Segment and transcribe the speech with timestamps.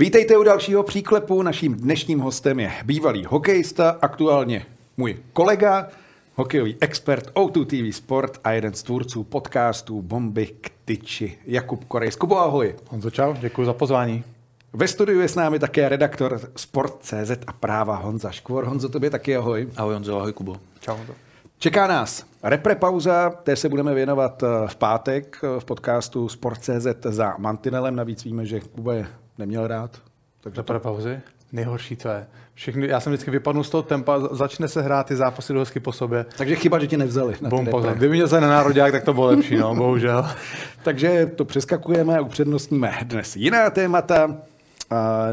[0.00, 1.42] Vítejte u dalšího příklepu.
[1.42, 4.66] Naším dnešním hostem je bývalý hokejista, aktuálně
[4.96, 5.88] můj kolega,
[6.34, 11.38] hokejový expert O2 TV Sport a jeden z tvůrců podcastů Bomby k tyči.
[11.46, 12.16] Jakub Korejs.
[12.16, 12.74] Kubo, ahoj.
[12.88, 14.24] Honzo, čau, děkuji za pozvání.
[14.72, 18.64] Ve studiu je s námi také redaktor Sport.cz a práva Honza Škvor.
[18.64, 19.68] Honzo, tobě taky ahoj.
[19.76, 20.56] Ahoj Honzo, ahoj Kubo.
[20.80, 21.12] Čau Honzo.
[21.58, 26.86] Čeká nás repre pauza, té se budeme věnovat eh, v pátek eh, v podcastu Sport.cz
[27.04, 27.96] za Mantinelem.
[27.96, 29.06] Navíc víme, že Kuba je
[29.40, 30.02] neměl rád.
[30.40, 31.20] Takže repre pauzy?
[31.52, 32.26] Nejhorší, co je.
[32.54, 35.92] Všechny, já jsem vždycky vypadnu z toho tempa, začne se hrát ty zápasy do po
[35.92, 36.26] sobě.
[36.38, 37.34] Takže chyba, že tě nevzali.
[37.40, 40.28] Na Bum, Kdyby měl se na národák, tak to bylo lepší, no, bohužel.
[40.82, 44.36] Takže to přeskakujeme a upřednostníme dnes jiná témata.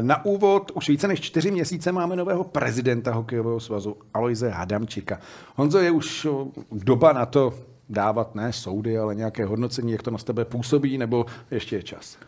[0.00, 5.18] Na úvod už více než čtyři měsíce máme nového prezidenta hokejového svazu Aloise Hadamčika.
[5.56, 6.26] Honzo, je už
[6.72, 7.54] doba na to
[7.88, 12.18] dávat ne soudy, ale nějaké hodnocení, jak to na tebe působí, nebo ještě je čas?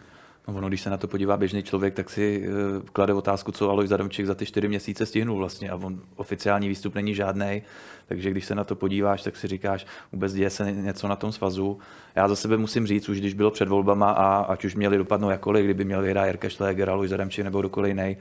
[0.49, 3.71] No ono, když se na to podívá běžný člověk, tak si uh, klade otázku, co
[3.71, 5.71] Alois Adamčík za ty čtyři měsíce stihnul vlastně.
[5.71, 7.63] A on oficiální výstup není žádný,
[8.07, 11.33] takže když se na to podíváš, tak si říkáš, vůbec děje se něco na tom
[11.33, 11.79] svazu.
[12.15, 15.31] Já za sebe musím říct, už když bylo před volbama a ať už měli dopadnout
[15.31, 18.17] jakkoliv, kdyby měl vyhrát Jirka Šléger, Alois Adamčík nebo kdokoliv jiný,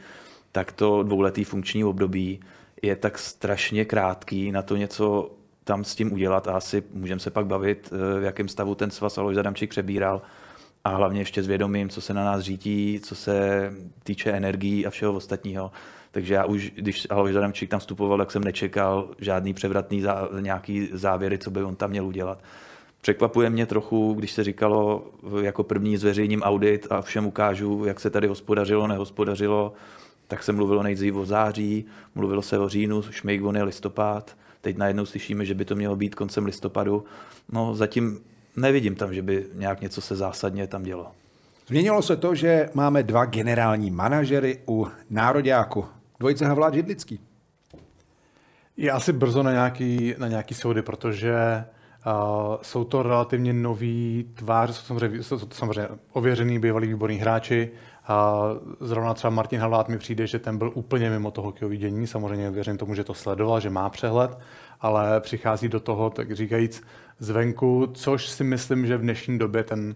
[0.52, 2.40] tak to dvouletý funkční období
[2.82, 5.32] je tak strašně krátký na to něco
[5.64, 8.92] tam s tím udělat a asi můžeme se pak bavit, eh, v jakém stavu ten
[8.92, 10.22] svaz Alois Adamčík přebíral
[10.84, 13.70] a hlavně ještě s vědomím, co se na nás řítí, co se
[14.04, 15.72] týče energií a všeho ostatního.
[16.12, 20.90] Takže já už, když Alois Adamčík tam vstupoval, tak jsem nečekal žádný převratný zá, nějaký
[20.94, 22.44] závěry, co by on tam měl udělat.
[23.02, 25.08] Překvapuje mě trochu, když se říkalo,
[25.42, 29.74] jako první zveřejním audit a všem ukážu, jak se tady hospodařilo, nehospodařilo,
[30.28, 35.06] tak se mluvilo nejdřív o září, mluvilo se o říjnu, šmejk je listopad, teď najednou
[35.06, 37.06] slyšíme, že by to mělo být koncem listopadu.
[37.52, 38.20] No zatím
[38.56, 41.12] nevidím tam, že by nějak něco se zásadně tam dělo.
[41.68, 45.86] Změnilo se to, že máme dva generální manažery u Nároďáku.
[46.20, 47.20] Dvojice Havlát Židlický.
[48.78, 51.34] Je asi brzo na nějaký, na nějaký soudy, protože
[52.06, 52.14] uh,
[52.62, 57.70] jsou to relativně noví tvář, jsou samozřejmě, jsou to samozřejmě ověřený bývalý výborní hráči.
[58.10, 62.08] Uh, zrovna třeba Martin Havlát mi přijde, že ten byl úplně mimo toho hokejový dění.
[62.08, 64.38] Samozřejmě věřím tomu, že to sledoval, že má přehled,
[64.82, 66.84] ale přichází do toho, tak říkajíc,
[67.20, 69.96] zvenku, což si myslím, že v dnešní době ten,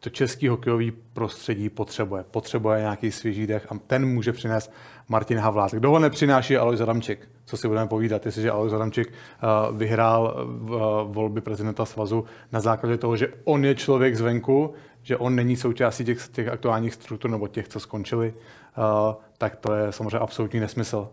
[0.00, 2.24] to český hokejový prostředí potřebuje.
[2.30, 4.72] Potřebuje nějaký svěží dech a ten může přinést
[5.08, 5.72] Martin Havlát.
[5.72, 7.28] Kdo ho nepřináší, Alois Adamček.
[7.44, 12.96] Co si budeme povídat, jestliže Alois Adamček uh, vyhrál uh, volby prezidenta svazu na základě
[12.96, 17.48] toho, že on je člověk zvenku, že on není součástí těch, těch aktuálních struktur nebo
[17.48, 18.34] těch, co skončili,
[18.78, 21.08] uh, tak to je samozřejmě absolutní nesmysl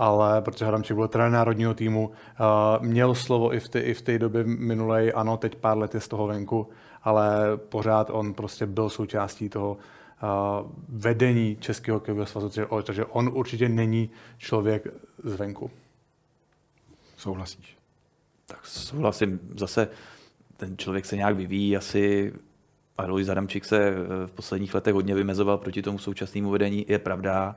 [0.00, 4.02] ale protože Hadamček byl trenér národního týmu, uh, měl slovo i v, té, i v
[4.02, 6.68] té době minulé, ano, teď pár let je z toho venku,
[7.02, 12.50] ale pořád on prostě byl součástí toho uh, vedení Českého hokejového svazu,
[12.82, 14.86] takže on určitě není člověk
[15.24, 15.70] zvenku.
[17.16, 17.76] Souhlasíš?
[18.46, 19.40] Tak souhlasím.
[19.56, 19.88] Zase
[20.56, 22.32] ten člověk se nějak vyvíjí, asi
[22.98, 23.94] Alois Adamčík se
[24.26, 26.86] v posledních letech hodně vymezoval proti tomu současnému vedení.
[26.88, 27.56] Je pravda,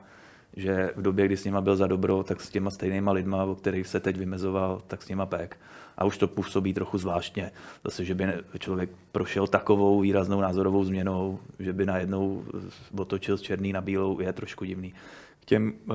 [0.56, 3.54] že v době, kdy s nima byl za dobro, tak s těma stejnýma lidma, o
[3.54, 5.58] kterých se teď vymezoval, tak s nima pek.
[5.98, 7.50] A už to působí trochu zvláštně.
[7.84, 8.26] Zase, že by
[8.58, 12.44] člověk prošel takovou výraznou názorovou změnou, že by najednou
[12.98, 14.94] otočil z černý na bílou, je trošku divný
[15.44, 15.94] těm, eh,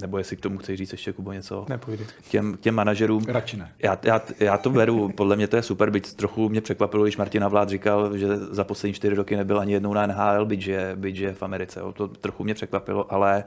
[0.00, 1.66] nebo jestli k tomu chceš říct ještě, Kubo, něco?
[1.68, 2.04] Nepůjde.
[2.30, 3.24] Těm, těm manažerům.
[3.28, 3.72] Radši ne.
[3.78, 7.16] Já, já, já, to beru, podle mě to je super, byť trochu mě překvapilo, když
[7.16, 10.92] Martina Vlád říkal, že za poslední čtyři roky nebyl ani jednou na NHL, byť že,
[10.94, 11.80] byť že v Americe.
[11.94, 13.44] To trochu mě překvapilo, ale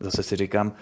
[0.00, 0.72] zase si říkám,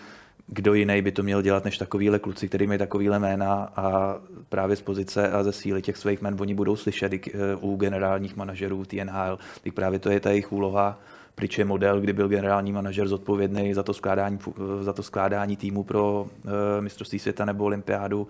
[0.47, 4.17] kdo jiný by to měl dělat než takovýhle kluci, který mají takovýhle jména a
[4.49, 7.21] právě z pozice a ze síly těch svých jmen oni budou slyšet eh,
[7.61, 10.99] u generálních manažerů TNHL, tak právě to je ta jejich úloha
[11.35, 14.39] Pryč je model, kdy byl generální manažer zodpovědný za to skládání,
[14.81, 16.51] za to skládání týmu pro uh,
[16.81, 18.29] mistrovství světa nebo olympiádu.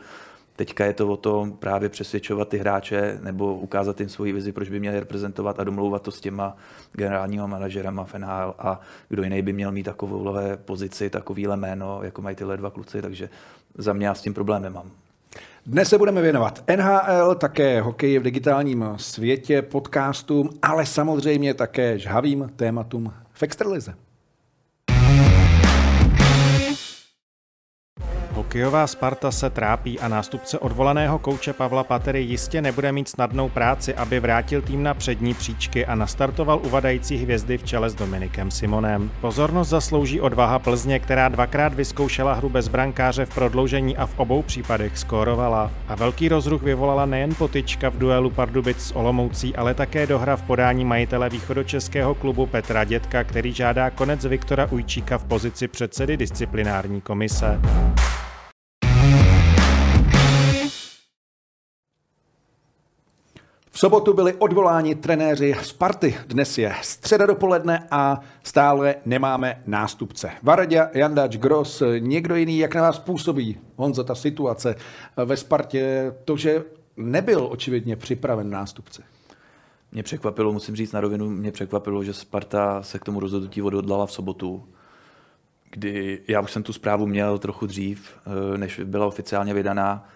[0.56, 4.68] Teďka je to o tom právě přesvědčovat ty hráče nebo ukázat jim svoji vizi, proč
[4.68, 6.56] by měli reprezentovat a domlouvat to s těma
[6.92, 12.22] generálníma manažerama v NHL a kdo jiný by měl mít takovouhle pozici, takovýhle jméno, jako
[12.22, 13.28] mají tyhle dva kluci, takže
[13.78, 14.90] za mě já s tím problémem mám.
[15.66, 22.50] Dnes se budeme věnovat NHL, také hokeji v digitálním světě, podcastům, ale samozřejmě také žhavým
[22.56, 23.94] tématům v extralize.
[28.54, 33.94] Hokejová Sparta se trápí a nástupce odvolaného kouče Pavla Patery jistě nebude mít snadnou práci,
[33.94, 39.10] aby vrátil tým na přední příčky a nastartoval uvadající hvězdy v čele s Dominikem Simonem.
[39.20, 44.42] Pozornost zaslouží odvaha Plzně, která dvakrát vyzkoušela hru bez brankáře v prodloužení a v obou
[44.42, 45.70] případech skórovala.
[45.88, 50.42] A velký rozruch vyvolala nejen potyčka v duelu Pardubic s Olomoucí, ale také dohra v
[50.42, 57.00] podání majitele východočeského klubu Petra Dětka, který žádá konec Viktora Ujčíka v pozici předsedy disciplinární
[57.00, 57.60] komise.
[63.84, 66.16] Sobotu byli odvoláni trenéři Sparty.
[66.26, 70.30] Dnes je středa dopoledne a stále nemáme nástupce.
[70.42, 74.76] Vardia, Jandač, Gross, někdo jiný, jak na vás působí, Honzo, ta situace
[75.24, 76.64] ve Spartě, to, že
[76.96, 79.02] nebyl očividně připraven nástupce?
[79.92, 84.06] Mě překvapilo, musím říct na rovinu, mě překvapilo, že Sparta se k tomu rozhodnutí odhodlala
[84.06, 84.64] v sobotu,
[85.70, 88.14] kdy já už jsem tu zprávu měl trochu dřív,
[88.54, 90.08] eh, než byla oficiálně vydaná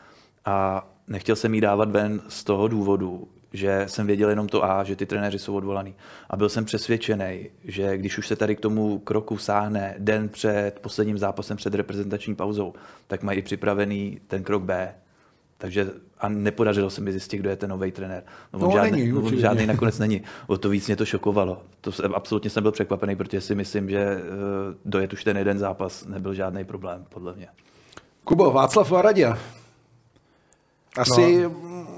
[0.44, 4.84] a nechtěl jsem jí dávat ven z toho důvodu, že jsem věděl jenom to A,
[4.84, 5.94] že ty trenéři jsou odvolaný.
[6.30, 10.72] A byl jsem přesvědčený, že když už se tady k tomu kroku sáhne den před
[10.80, 12.74] posledním zápasem před reprezentační pauzou,
[13.06, 14.94] tak mají připravený ten krok B.
[15.58, 15.90] Takže
[16.20, 18.22] a nepodařilo se mi zjistit, kdo je ten nový trenér.
[18.52, 20.22] No, on no, žádný, není, on žádný nakonec není.
[20.46, 21.62] O to víc mě to šokovalo.
[21.80, 24.22] To jsem, absolutně jsem byl překvapený, protože si myslím, že uh,
[24.84, 27.48] dojet už ten jeden zápas nebyl žádný problém, podle mě.
[28.24, 29.34] Kubo, Václav Varadě.
[30.98, 31.50] Asi no.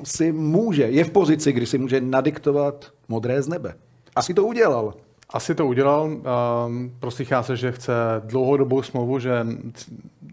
[0.05, 3.75] si může, je v pozici, kdy si může nadiktovat modré z nebe.
[4.17, 4.94] Asi to udělal.
[5.31, 6.05] Asi to udělal.
[6.05, 7.93] Um, prosíchá se, že chce
[8.25, 9.47] dlouhodobou smlouvu, že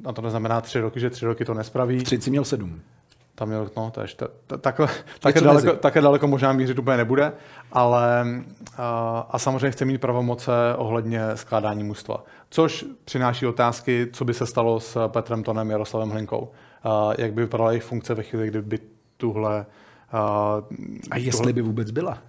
[0.06, 2.06] a to neznamená tři roky, že tři roky to nespraví.
[2.06, 2.82] Si měl sedm.
[3.36, 4.08] Tam měl, no, to je,
[4.62, 4.88] takhle,
[5.20, 7.34] také, daleko, také daleko možná mířit úplně nebude,
[7.72, 8.26] ale
[8.78, 12.24] a, a samozřejmě chce mít pravomoce ohledně skládání mužstva.
[12.50, 16.52] Což přináší otázky, co by se stalo s Petrem Tonem, Jaroslavem Hlinkou.
[16.88, 18.80] A, jak by vypadala jejich funkce ve chvíli, kdyby
[19.18, 19.66] tuhle...
[20.12, 20.22] A,
[21.12, 22.24] a jestli tuhle, by vůbec byla?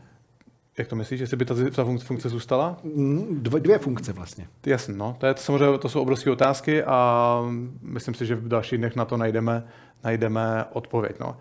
[0.79, 2.77] Jak to myslíš, jestli by ta, ta funkce zůstala?
[2.83, 4.49] Mm, dvě, dvě funkce vlastně.
[4.67, 5.17] Jasně, no.
[5.19, 7.43] To, je, samozřejmě, to jsou obrovské otázky a
[7.83, 9.65] myslím si, že v dalších dnech na to najdeme
[10.05, 11.17] najdeme odpověď.
[11.21, 11.37] No.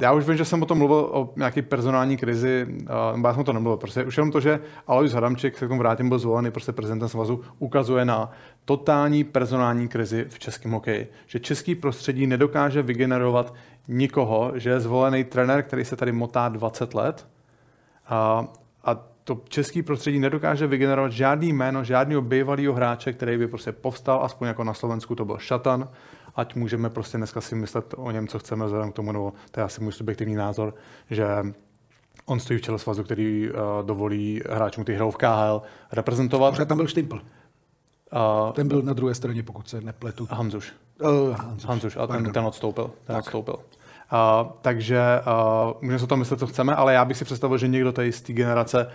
[0.00, 2.66] Já už vím, že jsem o tom mluvil o nějaké personální krizi,
[3.12, 3.76] nebo já jsem to nemluvil.
[3.76, 7.08] Prostě už jenom to, že Alois Hadamček, se k tomu vrátím, byl zvolený prostě prezidentem
[7.08, 8.30] svazu, ukazuje na
[8.64, 11.12] totální personální krizi v českém hokeji.
[11.26, 13.54] Že český prostředí nedokáže vygenerovat
[13.88, 17.26] nikoho, že je zvolený trenér, který se tady motá 20 let
[18.06, 18.48] a
[19.30, 24.48] to český prostředí nedokáže vygenerovat žádný jméno, žádného bývalého hráče, který by prostě povstal, aspoň
[24.48, 25.88] jako na Slovensku to byl Šatan,
[26.36, 29.60] ať můžeme prostě dneska si myslet o něm, co chceme, vzhledem k tomu, nebo to
[29.60, 30.74] je asi můj subjektivní názor,
[31.10, 31.26] že
[32.26, 33.56] on stojí v čele svazu, který uh,
[33.86, 35.62] dovolí hráčům, kteří hrajou v KHL,
[35.92, 36.50] reprezentovat.
[36.50, 37.14] Možná tam byl Štimpl.
[37.16, 40.28] Uh, ten byl na druhé straně, pokud se nepletu.
[40.30, 40.72] Hanzuš.
[41.02, 41.64] Uh, Hanzuš.
[41.64, 42.84] Hanzuš, a ten, ten odstoupil.
[42.84, 43.24] Ten tak.
[43.24, 43.56] odstoupil.
[44.12, 47.58] Uh, takže uh, můžeme se o tom myslet, co chceme, ale já bych si představil,
[47.58, 48.86] že někdo tady z té generace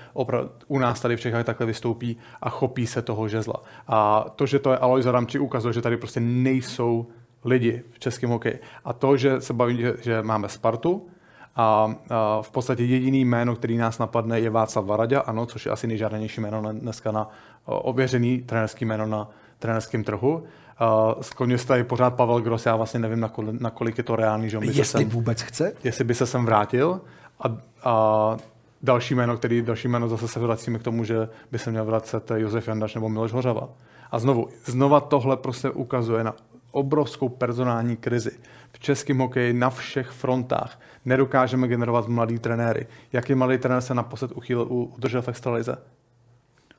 [0.67, 3.56] u nás tady v Čechách takhle vystoupí a chopí se toho žezla.
[3.88, 7.07] A to, že to je Alois Adamči, ukazuje, že tady prostě nejsou
[7.45, 8.59] lidi v českém hokeji.
[8.85, 11.07] A to, že se baví, že, že máme Spartu,
[11.56, 15.71] a, a v podstatě jediný jméno, který nás napadne, je Václav Varadě, ano, což je
[15.71, 17.29] asi nejžádanější jméno dneska na
[17.65, 19.29] ověřený trenerský jméno na
[19.59, 20.44] trenerském trhu.
[20.81, 24.50] Uh, skloňuje se tady pořád Pavel Gross, já vlastně nevím, nakolik, nakolik je to reálný.
[24.50, 25.74] Že on by jestli se sem, vůbec chce?
[25.83, 27.01] Jestli by se sem vrátil.
[27.39, 28.38] A, a
[28.81, 32.31] další jméno, který další jméno zase se vracíme k tomu, že by se měl vracet
[32.36, 33.69] Josef Jandaš nebo Miloš Hořava.
[34.12, 36.33] A znovu, znova tohle prostě ukazuje na
[36.72, 38.32] obrovskou personální krizi.
[38.72, 42.88] V českém hokeji na všech frontách nedokážeme generovat mladý trenéry.
[43.13, 45.77] Jaký mladý trenér se naposled uchýl, udržel v extralize?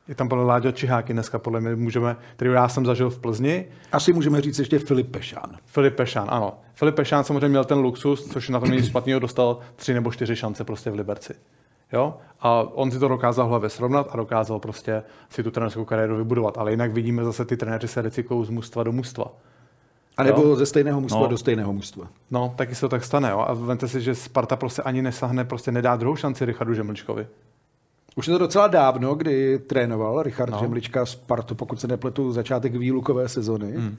[0.08, 3.66] Je tam podle Láďo Čiháky dneska, podle mě můžeme, který já jsem zažil v Plzni.
[3.92, 5.56] Asi můžeme říct ještě Filip Pešán.
[5.64, 6.58] Filip Pešán, ano.
[6.74, 10.36] Filip Pešán samozřejmě měl ten luxus, což na tom není špatného, dostal tři nebo čtyři
[10.36, 11.34] šance prostě v Liberci.
[11.92, 12.16] Jo?
[12.40, 16.58] A on si to dokázal hlavě srovnat a dokázal prostě si tu trenerskou kariéru vybudovat.
[16.58, 19.32] Ale jinak vidíme zase ty trenéři se recyklují z mužstva do mužstva.
[20.16, 20.56] A nebo jo?
[20.56, 21.26] ze stejného mužstva no.
[21.26, 22.08] do stejného mužstva.
[22.30, 23.30] No, taky se to tak stane.
[23.30, 23.44] Jo?
[23.48, 27.26] A vemte si, že Sparta prostě ani nesahne, prostě nedá druhou šanci Richardu Žemličkovi.
[28.18, 30.58] Už je to docela dávno, kdy trénoval Richard no.
[30.58, 33.96] Žemlička Spartu, pokud se nepletu, začátek výlukové sezony, hmm.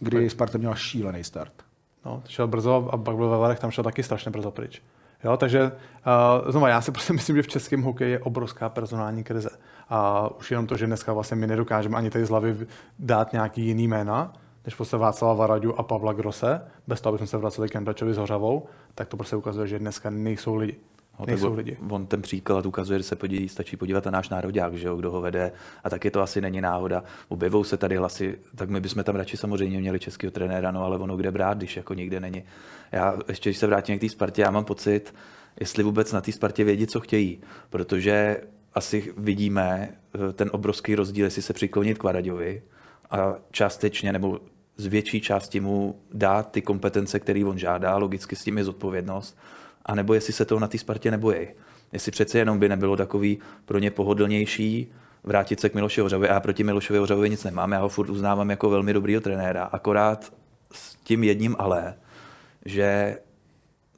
[0.00, 1.52] kdy Sparta měla šílený start.
[2.04, 4.82] No, šel brzo a pak byl ve Varech, tam šel taky strašně brzo pryč.
[5.24, 9.24] Jo, takže uh, znovu, já si prostě myslím, že v českém hokeji je obrovská personální
[9.24, 9.50] krize.
[9.88, 12.66] A už jenom to, že dneska vlastně my nedokážeme ani tady z hlavy
[12.98, 14.32] dát nějaký jiný jména,
[14.64, 18.18] než prostě Václava Varadu a Pavla Grose, bez toho, abychom se vraceli k Kendačovi s
[18.18, 20.76] Hořavou, tak to prostě ukazuje, že dneska nejsou lidi.
[21.20, 21.76] No, nejsou tak lidi.
[21.88, 25.10] On ten příklad ukazuje, že se podí, stačí podívat na náš národák, že jo, kdo
[25.10, 25.52] ho vede.
[25.84, 27.04] A taky to asi není náhoda.
[27.28, 30.98] Objevou se tady hlasy, tak my bychom tam radši samozřejmě měli českého trenéra, no ale
[30.98, 32.42] ono kde brát, když jako nikde není.
[32.92, 35.14] Já ještě, když se vrátím k té Spartě, já mám pocit,
[35.60, 37.40] jestli vůbec na té Spartě vědí, co chtějí.
[37.70, 38.40] Protože
[38.74, 42.62] asi vidíme eh, ten obrovský rozdíl, jestli se přiklonit k Varaďovi
[43.10, 44.40] a částečně nebo
[44.76, 49.38] z větší části mu dát ty kompetence, které on žádá, logicky s tím je zodpovědnost,
[49.90, 51.48] a nebo jestli se toho na té Spartě nebojí.
[51.92, 54.92] Jestli přece jenom by nebylo takový pro ně pohodlnější
[55.24, 56.28] vrátit se k Miloši Hořavovi.
[56.28, 59.64] A já proti Milošovi Hořavovi nic nemám, já ho furt uznávám jako velmi dobrýho trenéra,
[59.64, 60.32] akorát
[60.72, 61.94] s tím jedním ale,
[62.64, 63.18] že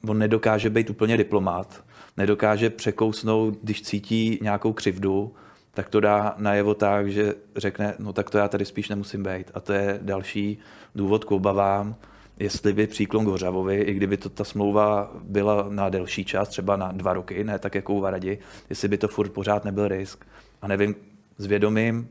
[0.08, 1.84] on nedokáže být úplně diplomat,
[2.16, 5.34] nedokáže překousnout, když cítí nějakou křivdu,
[5.70, 9.50] tak to dá najevo tak, že řekne, no tak to já tady spíš nemusím být.
[9.54, 10.58] A to je další
[10.94, 11.96] důvod k obavám,
[12.42, 16.76] jestli by příklon k Hořavovi, i kdyby to ta smlouva byla na delší čas, třeba
[16.76, 18.38] na dva roky, ne tak jako u Varadi,
[18.70, 20.24] jestli by to furt pořád nebyl risk.
[20.62, 20.94] A nevím,
[21.38, 22.08] s vědomím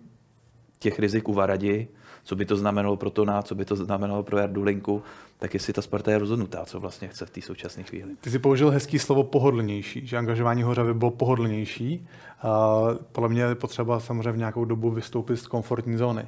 [0.80, 1.88] těch rizik u Varadi,
[2.24, 5.04] co by to znamenalo pro Tona, co by to znamenalo pro Jardu Linku,
[5.38, 8.16] tak jestli ta Sparta je rozhodnutá, co vlastně chce v té současné chvíli.
[8.22, 12.08] Ty jsi použil hezký slovo pohodlnější, že angažování Hořavy bylo pohodlnější.
[13.12, 16.28] podle mě je potřeba samozřejmě v nějakou dobu vystoupit z komfortní zóny.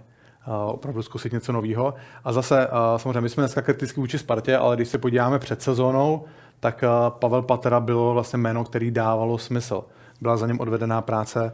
[0.66, 1.94] Opravdu zkusit něco nového.
[2.24, 6.24] A zase, samozřejmě, my jsme dneska kriticky vůči Spartě, ale když se podíváme před sezónou,
[6.60, 9.84] tak Pavel Patera bylo vlastně jméno, který dávalo smysl.
[10.22, 11.54] Byla za něm odvedená práce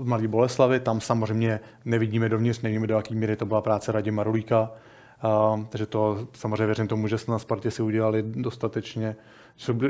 [0.00, 4.22] v Malé Boleslavi, tam samozřejmě nevidíme dovnitř, nevíme do jaké míry to byla práce Radima
[4.22, 4.70] Rulíka,
[5.24, 9.16] Uh, takže to samozřejmě věřím tomu, že na Spartě si udělali dostatečně,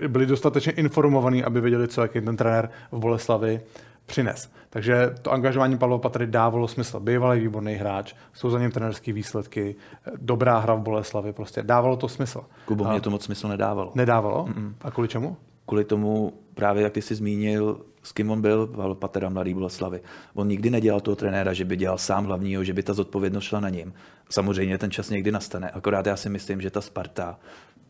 [0.08, 3.60] byli dostatečně informovaní, aby věděli, co jaký ten trenér v Boleslavi
[4.06, 4.50] přines.
[4.70, 7.00] Takže to angažování Pavla Patry dávalo smysl.
[7.00, 9.76] Bývalý výborný hráč, jsou za něm trenerské výsledky,
[10.16, 12.44] dobrá hra v Boleslavi, prostě dávalo to smysl.
[12.64, 13.92] Kubo, mě to moc smysl nedávalo.
[13.94, 14.44] Nedávalo?
[14.44, 14.73] Mm-mm.
[14.82, 15.37] A kvůli čemu?
[15.66, 20.00] Kvůli tomu, právě jak ty jsi zmínil, s kým on byl, Pavel Patera, mladý Boleslavy.
[20.34, 23.61] On nikdy nedělal toho trenéra, že by dělal sám hlavního, že by ta zodpovědnost šla
[23.61, 23.92] na něm.
[24.30, 27.38] Samozřejmě ten čas někdy nastane, akorát já si myslím, že ta Sparta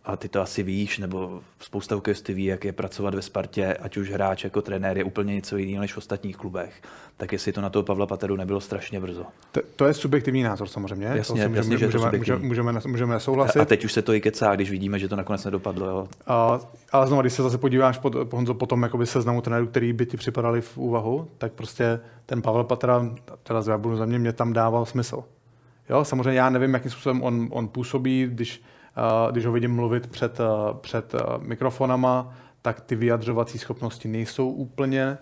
[0.04, 3.96] a ty to asi víš, nebo spousta hokejistů ví, jak je pracovat ve Spartě, ať
[3.96, 6.82] už hráč jako trenér je úplně něco jiného než v ostatních klubech.
[7.16, 9.24] Tak jestli to na toho Pavla Pateru nebylo strašně brzo.
[9.52, 11.06] To, to je subjektivní názor samozřejmě.
[11.06, 13.58] Jasně, to jasně, že můžeme, můžeme, můžeme, můžeme souhlasit.
[13.58, 15.86] A teď už se to i kecá, když vidíme, že to nakonec nedopadlo.
[15.86, 16.08] Jo.
[16.26, 16.60] A,
[16.92, 20.06] ale znovu, když se zase podíváš po, Honzo, po tom jakoby seznamu trenérů, který by
[20.06, 23.10] ti připadali v úvahu, tak prostě ten Pavel Patera,
[23.42, 25.24] teda z za mě, mě tam dával smysl.
[25.90, 28.62] Jo, samozřejmě já nevím, jakým způsobem on, on působí, když
[29.30, 30.38] když ho vidím mluvit před,
[30.80, 35.18] před mikrofonama, tak ty vyjadřovací schopnosti nejsou úplně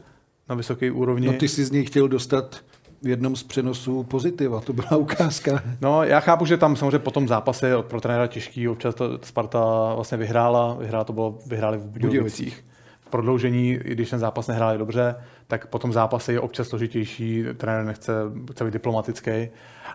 [0.49, 1.27] na vysoké úrovni.
[1.27, 2.57] No ty jsi z něj chtěl dostat
[3.03, 5.63] v jednom z přenosů pozitiva, to byla ukázka.
[5.81, 9.95] No, já chápu, že tam samozřejmě po tom zápase pro trenéra těžký, občas to Sparta
[9.95, 12.65] vlastně vyhrála, vyhrála to bylo, vyhráli v Budějovicích.
[13.01, 15.15] V prodloužení, i když ten zápas nehráli dobře,
[15.47, 18.13] tak po tom zápase je občas složitější, trenér nechce,
[18.53, 19.49] chce být diplomatický,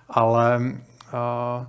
[0.09, 1.65] ale uh,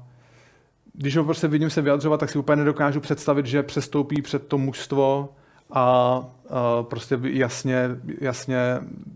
[0.98, 4.58] když ho prostě vidím se vyjadřovat, tak si úplně nedokážu představit, že přestoupí před to
[4.58, 5.28] mužstvo
[5.70, 7.88] a, a prostě jasně,
[8.20, 8.58] jasně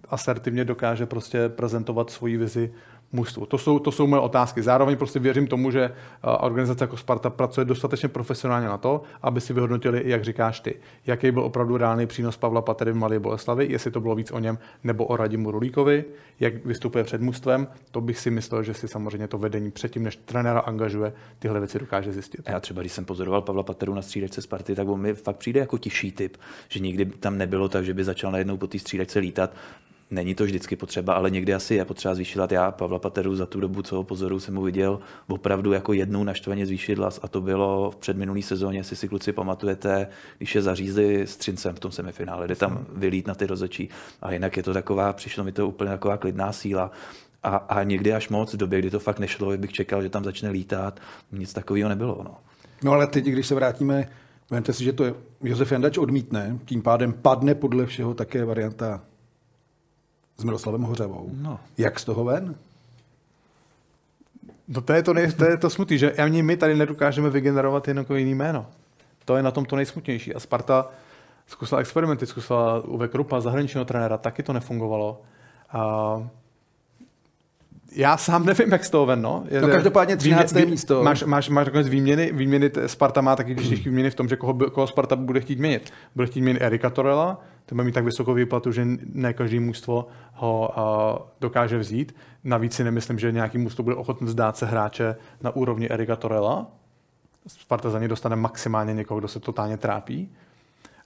[0.09, 2.73] asertivně dokáže prostě prezentovat svoji vizi
[3.13, 3.47] mužstvu.
[3.47, 4.63] To jsou, to jsou moje otázky.
[4.63, 5.93] Zároveň prostě věřím tomu, že
[6.23, 10.75] organizace jako Sparta pracuje dostatečně profesionálně na to, aby si vyhodnotili, jak říkáš ty,
[11.07, 14.39] jaký byl opravdu reálný přínos Pavla Patery v Malé Boleslavi, jestli to bylo víc o
[14.39, 16.05] něm nebo o Radimu Rulíkovi,
[16.41, 17.69] jak vystupuje před mužstvem.
[17.91, 21.79] To bych si myslel, že si samozřejmě to vedení předtím, než trenéra angažuje, tyhle věci
[21.79, 22.41] dokáže zjistit.
[22.49, 25.61] Já třeba, když jsem pozoroval Pavla Pateru na střídačce Sparty, tak on mi fakt přijde
[25.61, 26.37] jako tišší typ,
[26.69, 29.55] že nikdy tam nebylo tak, že by začal najednou po té střídačce lítat.
[30.13, 33.61] Není to vždycky potřeba, ale někdy asi je potřeba zvýšit Já Pavla Pateru za tu
[33.61, 37.41] dobu, co ho pozoru, jsem mu viděl opravdu jako jednou naštvaně zvýšit hlas a to
[37.41, 41.93] bylo v předminulý sezóně, jestli si kluci pamatujete, když je zařízli s Třincem v tom
[41.93, 43.89] semifinále, kde tam vylít na ty rozečí.
[44.23, 46.91] A jinak je to taková, přišlo mi to úplně taková klidná síla.
[47.43, 50.25] A, a někdy až moc v době, kdy to fakt nešlo, bych čekal, že tam
[50.25, 51.01] začne lítat,
[51.33, 52.21] nic takového nebylo.
[52.25, 52.37] No.
[52.83, 54.09] no ale teď, když se vrátíme,
[54.51, 55.05] vemte si, že to
[55.43, 59.01] Josef Jandač odmítne, tím pádem padne podle všeho také varianta
[60.37, 61.31] s Miroslavem Hořavou.
[61.33, 61.61] No.
[61.79, 62.55] Jak z toho ven?
[64.69, 67.89] No to je to, nej, to, je to smutný, že ani my tady nedokážeme vygenerovat
[67.89, 68.67] jen jako jiný jméno.
[69.25, 70.35] To je na tom to nejsmutnější.
[70.35, 70.89] A Sparta
[71.47, 75.21] zkusila experimenty, zkusila Uwe Krupa, zahraničního trenéra, taky to nefungovalo.
[75.71, 76.23] A
[77.95, 79.45] já sám nevím, jak z toho ven, no.
[79.61, 80.53] no každopádně 13.
[80.53, 81.03] Výmě, místo.
[81.03, 84.55] Máš, máš, máš nakonec výměny, výměny, Sparta má taky těžké výměny v tom, že koho,
[84.55, 85.93] koho Sparta bude chtít měnit.
[86.17, 90.07] Bude chtít měnit Erika Torella, ten bude mít tak vysokou výplatu, že ne každý mužstvo
[90.35, 92.15] ho uh, dokáže vzít.
[92.45, 96.67] Navíc si nemyslím, že nějaký mužstvo bude ochotný zdát se hráče na úrovni Erika Torella.
[97.47, 100.31] Sparta za ně dostane maximálně někoho, kdo se totálně trápí.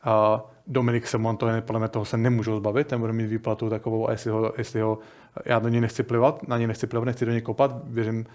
[0.06, 3.70] Uh, Dominik Simon, to je, podle mě toho se nemůžou zbavit, ten bude mít výplatu
[3.70, 4.98] takovou a jestli ho, jestli ho
[5.44, 8.26] já do něj nechci plivat, na něj nechci plivat, nechci do něj kopat, věřím,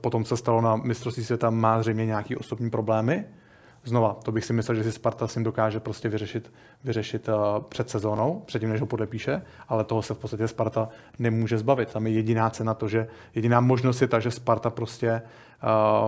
[0.00, 3.24] potom se stalo na mistrovství světa, má zřejmě nějaké osobní problémy,
[3.84, 6.52] Znova, to bych si myslel, že si Sparta s ním dokáže prostě vyřešit,
[6.84, 7.34] vyřešit uh,
[7.68, 11.92] před sezónou, předtím, než ho podepíše, ale toho se v podstatě Sparta nemůže zbavit.
[11.92, 15.22] Tam je jediná cena to, že jediná možnost je ta, že Sparta prostě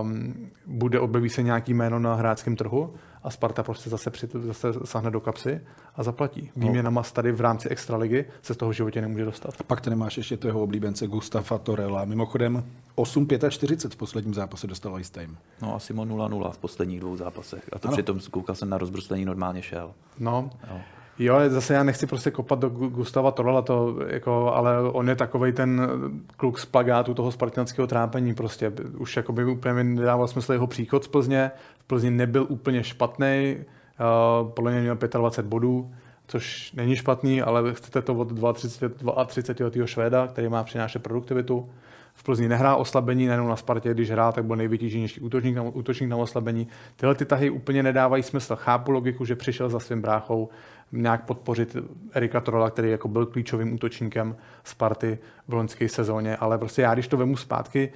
[0.01, 4.67] um, bude, objeví se nějaký jméno na hráčském trhu a Sparta prostě zase, při, zase
[4.85, 5.61] sahne do kapsy
[5.95, 6.51] a zaplatí.
[6.55, 6.67] No.
[6.67, 9.63] Výměnama tady v rámci extraligy se z toho životě nemůže dostat.
[9.67, 12.05] Pak tady máš ještě toho oblíbence Gustafa Torella.
[12.05, 12.63] Mimochodem
[12.95, 15.37] 8,45 v posledním zápase dostal ice time.
[15.61, 17.69] No asi 0-0 v posledních dvou zápasech.
[17.73, 17.97] A to ano.
[17.97, 19.93] přitom koukal jsem na rozbruslení normálně šel.
[20.19, 20.49] No.
[20.71, 20.79] Jo.
[21.21, 25.51] Jo, zase já nechci prostě kopat do Gustava Torela, to jako, ale on je takový
[25.51, 25.89] ten
[26.37, 28.71] kluk z plagátu toho spartanského trápení prostě.
[28.97, 31.51] Už jako by úplně nedával smysl jeho příchod z Plzně.
[31.79, 35.91] V Plzni nebyl úplně špatný, uh, podle mě měl 25 bodů,
[36.27, 41.69] což není špatný, ale chcete to od 32, 32 letého Švéda, který má přinášet produktivitu.
[42.13, 46.17] V Plzni nehrá oslabení, nejenom na Spartě, když hrá, tak byl nejvytíženější útočník útočník na
[46.17, 46.67] oslabení.
[46.95, 48.55] Tyhle ty tahy úplně nedávají smysl.
[48.55, 50.49] Chápu logiku, že přišel za svým bráchou,
[50.91, 51.77] nějak podpořit
[52.13, 57.07] Erika Trola, který jako byl klíčovým útočníkem Sparty v loňské sezóně, ale prostě já, když
[57.07, 57.91] to vemu zpátky,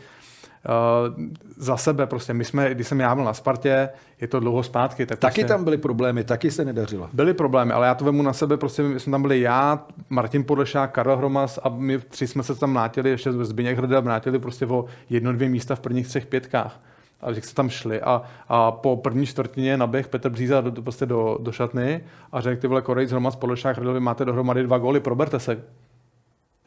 [0.69, 1.25] Uh,
[1.57, 2.33] za sebe prostě.
[2.33, 3.89] My jsme, když jsem já byl na Spartě,
[4.21, 5.05] je to dlouho zpátky.
[5.05, 7.09] Tak taky prostě, tam byly problémy, taky se nedařilo.
[7.13, 10.43] Byly problémy, ale já to vemu na sebe, prostě my jsme tam byli já, Martin
[10.43, 14.65] Podešák, Karel Hromas a my tři jsme se tam mlátili, ještě Zbigněk Hrda, mlátili prostě
[14.65, 16.79] o jedno, dvě místa v prvních třech pětkách
[17.21, 21.05] a jak se tam šli a, a po první čtvrtině naběh Petr Bříza do, prostě
[21.05, 24.99] do, do šatny a řekl, ty vole, Korejc, Hroma, Společák, Hrdovi, máte dohromady dva góly,
[24.99, 25.63] proberte se.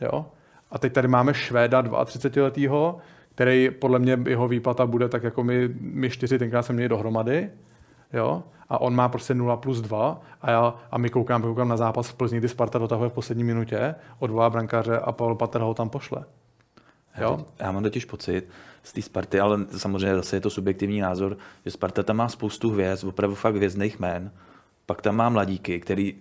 [0.00, 0.26] Jo?
[0.70, 2.98] A teď tady máme Švéda 32 letého,
[3.34, 7.50] který podle mě jeho výplata bude tak jako my, my čtyři tenkrát jsme měli dohromady,
[8.12, 8.42] jo?
[8.68, 12.08] a on má prostě 0 plus 2 a, já, a my koukám, koukám na zápas
[12.08, 15.90] v Plzni, kdy Sparta dotahuje v poslední minutě, odvolá brankáře a Pavel Pater ho tam
[15.90, 16.24] pošle.
[17.20, 17.46] Jo?
[17.58, 18.48] Já, já mám totiž pocit
[18.88, 22.70] z té Sparty, ale samozřejmě zase je to subjektivní názor, že Sparta tam má spoustu
[22.70, 24.30] hvězd, opravdu fakt hvězdných jmén,
[24.86, 26.14] pak tam má mladíky, který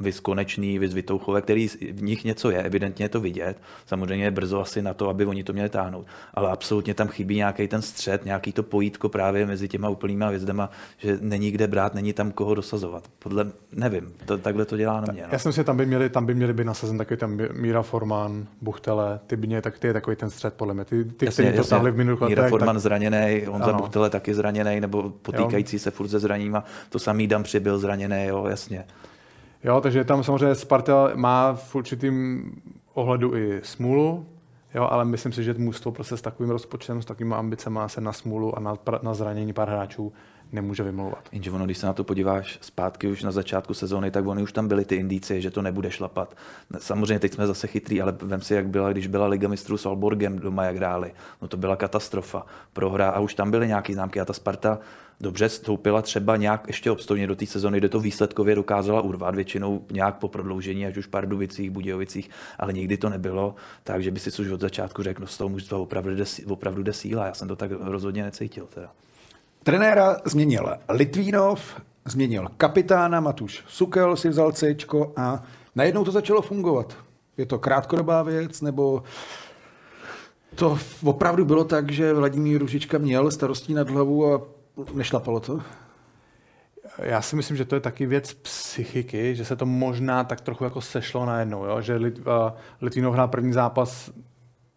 [0.00, 3.56] vys Konečný, vys Vitouchové, který v nich něco je, evidentně je to vidět.
[3.86, 6.06] Samozřejmě je brzo asi na to, aby oni to měli táhnout.
[6.34, 10.70] Ale absolutně tam chybí nějaký ten střed, nějaký to pojítko právě mezi těma úplnýma hvězdama,
[10.98, 13.04] že není kde brát, není tam koho dosazovat.
[13.18, 15.22] Podle, nevím, to, takhle to dělá na mě.
[15.22, 15.28] No.
[15.32, 17.82] Já si myslím, že tam by měli, tam by měli být nasazen takový tam Míra
[17.82, 20.84] Forman, Buchtele, ty by mě, tak ty je takový ten střed podle mě.
[20.84, 22.82] Ty, ty jasně, kteří to táhli v minulých Míra Forman tak...
[22.82, 25.80] zraněný, on za Buchtele taky zraněný, nebo potýkající jo.
[25.80, 26.62] se furt se zraněním.
[26.88, 28.84] To samý Dam přibyl zraněný, jo, jasně.
[29.64, 32.50] Jo, takže tam samozřejmě Sparta má v určitým
[32.94, 34.26] ohledu i smůlu,
[34.74, 38.12] jo, ale myslím si, že mužstvo prostě s takovým rozpočtem, s takovými ambicemi se na
[38.12, 40.12] smůlu a na, na zranění pár hráčů
[40.52, 41.28] nemůže vymlouvat.
[41.32, 44.52] Jenže ono, když se na to podíváš zpátky už na začátku sezóny, tak oni už
[44.52, 46.36] tam byly ty indicie, že to nebude šlapat.
[46.78, 49.86] Samozřejmě teď jsme zase chytrý, ale vem si, jak byla, když byla Liga mistrů s
[49.86, 51.12] Alborgem doma, jak hráli.
[51.42, 52.46] No to byla katastrofa.
[52.72, 54.78] Prohra a už tam byly nějaké známky a ta Sparta
[55.20, 59.84] dobře stoupila třeba nějak ještě obstojně do té sezony, kde to výsledkově dokázala urvat, většinou
[59.90, 64.48] nějak po prodloužení, až už Pardubicích, Budějovicích, ale nikdy to nebylo, takže by si už
[64.50, 67.26] od začátku řekl, no z toho mužstva opravdu jde, opravdu jde síla.
[67.26, 68.68] Já jsem to tak rozhodně necítil.
[68.74, 68.90] Teda.
[69.62, 74.76] Trenéra změnil Litvínov, změnil kapitána, Matuš Sukel si vzal C
[75.16, 75.42] a
[75.74, 76.96] najednou to začalo fungovat.
[77.36, 79.02] Je to krátkodobá věc, nebo
[80.54, 84.40] to opravdu bylo tak, že Vladimír Ružička měl starostí nad hlavu a
[84.94, 85.60] nešlapalo to?
[86.98, 90.64] Já si myslím, že to je taky věc psychiky, že se to možná tak trochu
[90.64, 91.80] jako sešlo najednou, jo?
[91.80, 92.24] že Lit, uh,
[92.80, 94.10] Litvínov hrál první zápas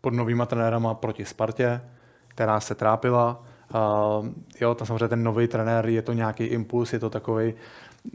[0.02, 1.82] pod novýma trenérama proti Spartě,
[2.28, 3.44] která se trápila.
[3.74, 4.28] Uh,
[4.62, 7.54] jo, tam samozřejmě ten nový trenér, je to nějaký impuls, je to takový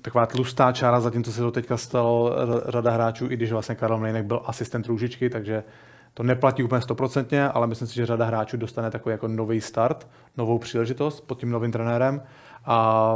[0.03, 2.33] taková tlustá čára, zatímco se to teďka stalo
[2.68, 5.64] řada hráčů, i když vlastně Karel Mlejnek byl asistent Růžičky, takže
[6.14, 10.09] to neplatí úplně stoprocentně, ale myslím si, že řada hráčů dostane takový jako nový start,
[10.37, 12.23] novou příležitost pod tím novým trenérem
[12.64, 13.14] a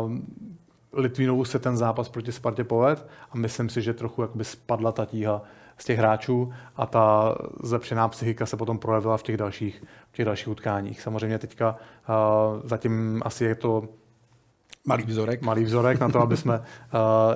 [0.92, 5.05] Litvínovu se ten zápas proti Spartě poved a myslím si, že trochu jakoby spadla ta
[5.05, 5.42] tíha
[5.78, 10.24] z těch hráčů a ta zlepšená psychika se potom projevila v těch dalších, v těch
[10.24, 11.02] dalších utkáních.
[11.02, 11.76] Samozřejmě teďka
[12.08, 13.82] uh, zatím asi je to
[14.87, 15.42] Malý vzorek.
[15.42, 16.64] Malý vzorek na to, aby jsme uh,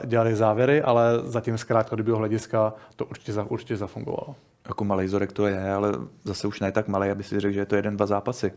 [0.06, 4.34] dělali závěry, ale zatím zkrátka kdybyho hlediska to určitě, za, určitě zafungovalo.
[4.68, 5.92] Jako malý vzorek to je, ale
[6.24, 8.52] zase už ne tak malý, aby si řekl, že je to jeden, dva zápasy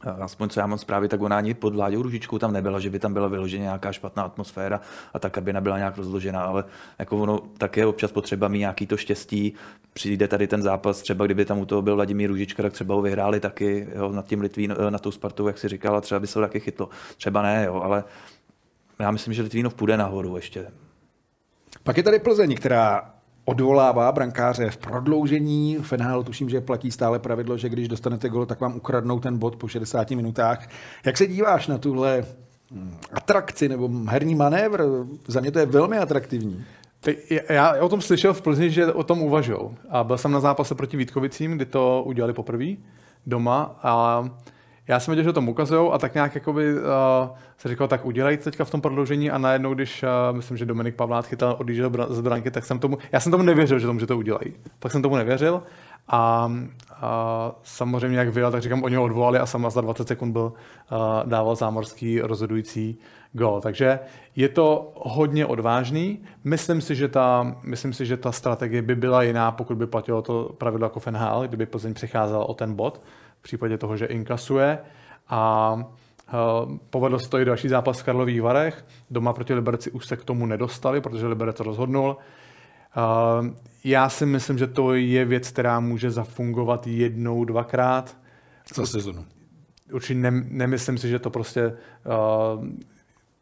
[0.00, 2.98] aspoň co já mám zprávy, tak ona ani pod Vláďou Ružičkou tam nebyla, že by
[2.98, 4.80] tam byla vyloženě nějaká špatná atmosféra
[5.14, 6.64] a ta kabina byla nějak rozložená, ale
[6.98, 9.54] jako ono tak je občas potřeba mít nějaký to štěstí.
[9.92, 13.02] Přijde tady ten zápas, třeba kdyby tam u toho byl Vladimír Ružička, tak třeba ho
[13.02, 16.26] vyhráli taky jo, nad tím Litvín, eh, na tou Spartou, jak si říkala, třeba by
[16.26, 16.88] se ho taky chytlo.
[17.16, 18.04] Třeba ne, jo, ale
[18.98, 20.66] já myslím, že Litvínov půjde nahoru ještě.
[21.82, 23.17] Pak je tady Plzeň, která
[23.48, 25.76] odvolává brankáře v prodloužení.
[25.80, 29.38] V NHL tuším, že platí stále pravidlo, že když dostanete gol, tak vám ukradnou ten
[29.38, 30.68] bod po 60 minutách.
[31.06, 32.24] Jak se díváš na tuhle
[32.70, 34.84] hm, atrakci nebo herní manévr?
[35.26, 36.64] Za mě to je velmi atraktivní.
[37.48, 39.58] Já o tom slyšel v Plzni, že o tom uvažují.
[39.90, 42.66] A byl jsem na zápase proti Vítkovicím, kdy to udělali poprvé
[43.26, 43.78] doma.
[43.82, 44.24] A
[44.88, 46.80] já jsem viděl, že to ukazují a tak nějak jakoby, uh,
[47.56, 50.94] se říkal, tak udělejte teďka v tom prodloužení a najednou, když uh, myslím, že Dominik
[50.94, 54.06] Pavlát chytal odjížděl z branky, tak jsem tomu, já jsem tomu nevěřil, že tomu, že
[54.06, 54.54] to udělají.
[54.78, 55.62] Tak jsem tomu nevěřil
[56.08, 56.52] a,
[56.92, 60.52] a samozřejmě, jak vyjel, tak říkám, oni ho odvolali a sama za 20 sekund byl,
[60.92, 62.98] uh, dával zámorský rozhodující
[63.32, 63.60] gol.
[63.60, 63.98] Takže
[64.36, 66.18] je to hodně odvážný.
[66.44, 70.22] Myslím si, že ta, myslím si, že ta strategie by byla jiná, pokud by platilo
[70.22, 73.00] to pravidlo jako FNHL, kdyby Plzeň přicházel o ten bod
[73.38, 74.78] v případě toho, že inkasuje.
[75.28, 78.84] A uh, povedlo se to i další zápas v Karlových Varech.
[79.10, 82.16] Doma proti Liberci už se k tomu nedostali, protože Liberec rozhodnul.
[82.96, 83.46] Uh,
[83.84, 88.16] já si myslím, že to je věc, která může zafungovat jednou, dvakrát.
[88.74, 89.24] Za sezonu.
[89.92, 92.64] Určitě ne, nemyslím si, že to prostě uh,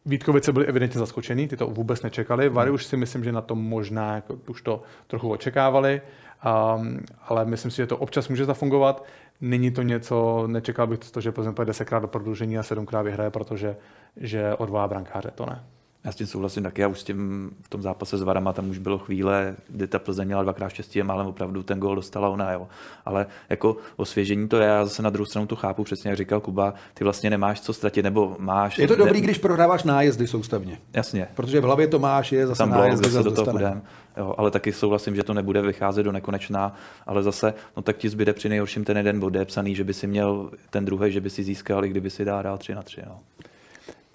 [0.07, 2.49] Vítkovice byli evidentně zaskočený, ty to vůbec nečekali.
[2.49, 7.45] Vary už si myslím, že na to možná jako, už to trochu očekávali, um, ale
[7.45, 9.05] myslím si, že to občas může zafungovat.
[9.40, 13.31] Není to něco, nečekal bych to, že Plzeň pojede desetkrát do prodloužení a sedmkrát vyhraje,
[13.31, 13.77] protože
[14.16, 15.64] že odvolá brankáře, to ne.
[16.07, 18.71] Já s tím souhlasím taky, já už s tím v tom zápase s Varama tam
[18.71, 22.53] už bylo chvíle, kdy ta Plzeň měla dvakrát štěstí, ale opravdu ten gol dostala ona,
[22.53, 22.69] jo.
[23.05, 26.40] Ale jako osvěžení to je, já zase na druhou stranu to chápu, přesně jak říkal
[26.40, 28.79] Kuba, ty vlastně nemáš co ztratit, nebo máš.
[28.79, 29.25] Je to dobrý, ne...
[29.25, 30.79] když prohráváš nájezdy soustavně.
[30.92, 31.29] Jasně.
[31.35, 33.83] Protože v hlavě to máš, je zase tam nájezdy, zase do toho půjdem.
[34.16, 36.75] Jo, ale taky souhlasím, že to nebude vycházet do nekonečná,
[37.07, 40.07] ale zase, no tak ti zbyde při nejhorším ten jeden bod, psaný, že by si
[40.07, 43.03] měl ten druhý, že by si získal, i kdyby si dál 3 na 3.
[43.07, 43.19] No.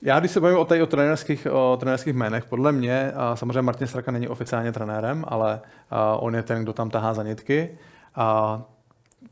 [0.01, 3.87] Já když se bavím o, tady, o, trenérských, o trenérských jménech, podle mě, samozřejmě Martin
[3.87, 5.61] Straka není oficiálně trenérem, ale
[6.19, 7.77] on je ten, kdo tam tahá za nitky.
[8.15, 8.61] A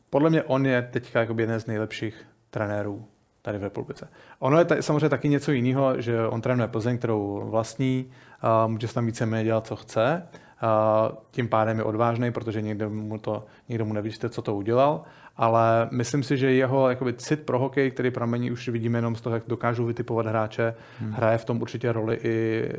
[0.09, 3.05] podle mě on je teďka jako jeden z nejlepších trenérů
[3.41, 4.09] tady v republice.
[4.39, 8.87] Ono je tady, samozřejmě taky něco jiného, že on trénuje Plzeň, kterou vlastní, a může
[8.87, 10.27] se tam víceméně dělat, co chce.
[10.61, 15.03] A tím pádem je odvážný, protože někdo mu, to, někdo mu nevíte, co to udělal
[15.39, 19.21] ale myslím si, že jeho jakoby, cit pro hokej, který pramení už vidíme jenom z
[19.21, 21.11] toho, jak dokážou vytipovat hráče, hmm.
[21.11, 22.69] hraje v tom určitě roli i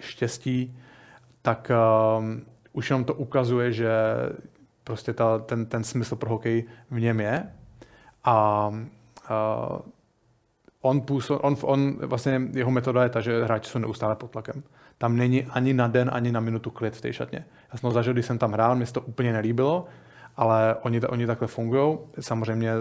[0.00, 0.78] štěstí,
[1.42, 1.72] tak
[2.18, 3.90] um, už jenom to ukazuje, že
[4.84, 7.46] prostě ta, ten, ten smysl pro hokej v něm je.
[8.24, 9.78] A uh,
[10.80, 14.62] on, působ, on, on, vlastně jeho metoda je ta, že hráči jsou neustále pod tlakem.
[14.98, 17.44] Tam není ani na den, ani na minutu klid v té šatně.
[17.72, 19.86] Já jsem to zažil, když jsem tam hrál, mě se to úplně nelíbilo,
[20.36, 21.98] ale oni, oni takhle fungují.
[22.20, 22.72] Samozřejmě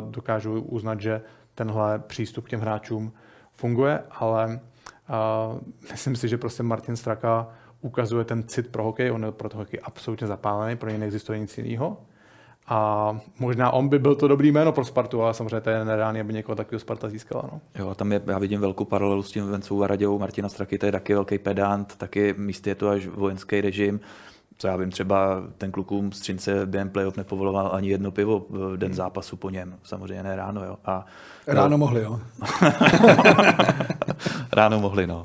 [0.00, 1.22] dokážu uznat, že
[1.54, 3.12] tenhle přístup k těm hráčům
[3.52, 4.60] funguje, ale
[5.50, 7.48] uh, myslím si, že prostě Martin Straka
[7.80, 11.38] ukazuje ten cit pro hokej, on je pro to hokej absolutně zapálený, pro něj neexistuje
[11.38, 11.96] nic jiného.
[12.66, 16.20] A možná on by byl to dobrý jméno pro Spartu, ale samozřejmě to je nereálně,
[16.20, 17.50] aby někoho takového Sparta získala.
[17.52, 17.60] No.
[17.78, 20.86] Jo, a tam je, já vidím velkou paralelu s tím Vencou Varaděvou, Martina Straky, to
[20.86, 24.00] je taky velký pedant, taky místy je to až vojenský režim
[24.58, 28.76] co já vím, třeba ten klukům z Třince během playoff nepovoloval ani jedno pivo v
[28.76, 28.96] den hmm.
[28.96, 29.74] zápasu po něm.
[29.82, 30.76] Samozřejmě ne ráno, jo.
[30.84, 31.06] A,
[31.46, 32.20] ráno no, mohli, jo.
[34.52, 35.22] ráno mohli, no.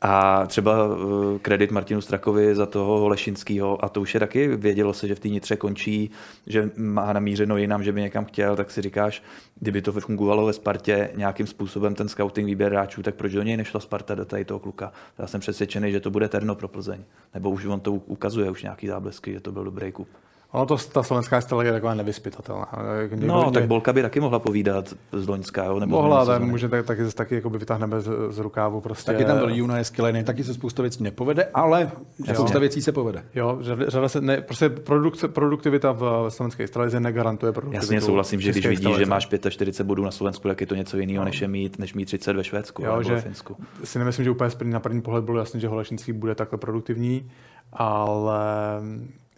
[0.00, 4.92] A třeba eh, kredit Martinu Strakovi za toho Holešinského, a to už je taky, vědělo
[4.92, 6.10] se, že v té nitře končí,
[6.46, 9.22] že má namířeno jinam, že by někam chtěl, tak si říkáš,
[9.60, 13.56] kdyby to fungovalo ve Spartě nějakým způsobem ten scouting výběr hráčů, tak proč do něj
[13.56, 14.92] nešla Sparta do tady toho kluka?
[15.18, 17.04] Já jsem přesvědčený, že to bude terno pro Plzeň.
[17.34, 20.08] Nebo už on to ukazuje, už nějaký záblesky, že to byl dobrý kup.
[20.52, 22.68] Ono to, ta slovenská strategie je taková nevyspytatelná.
[23.10, 25.64] Někdo, no, tak Bolka by taky mohla povídat z Loňska.
[25.64, 25.80] Jo?
[25.80, 28.80] Nebo mohla, ale může tak, taky, taky jakoby vytáhneme z, z rukávu.
[28.80, 29.12] Prostě.
[29.12, 31.90] Taky tam byl Juna Eskileny, taky se spousta věcí nepovede, ale
[32.26, 32.34] jo.
[32.34, 33.24] spousta věcí se povede.
[33.34, 37.84] Jo, řada se, ne, prostě produkce, produktivita v slovenské televizi negarantuje produktivitu.
[37.84, 40.98] Jasně souhlasím, že když vidíš, že máš 45 bodů na Slovensku, tak je to něco
[40.98, 41.24] jiného, no.
[41.24, 43.56] než, je mít, než mít 30 ve Švédsku jo, že ve Finsku.
[43.84, 47.30] Si nemyslím, že úplně na první pohled bylo jasné, že Holešinský bude takhle produktivní,
[47.72, 48.40] ale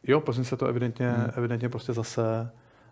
[0.08, 1.30] Jo, Plzeň se to evidentně, hmm.
[1.36, 2.50] evidentně prostě zase,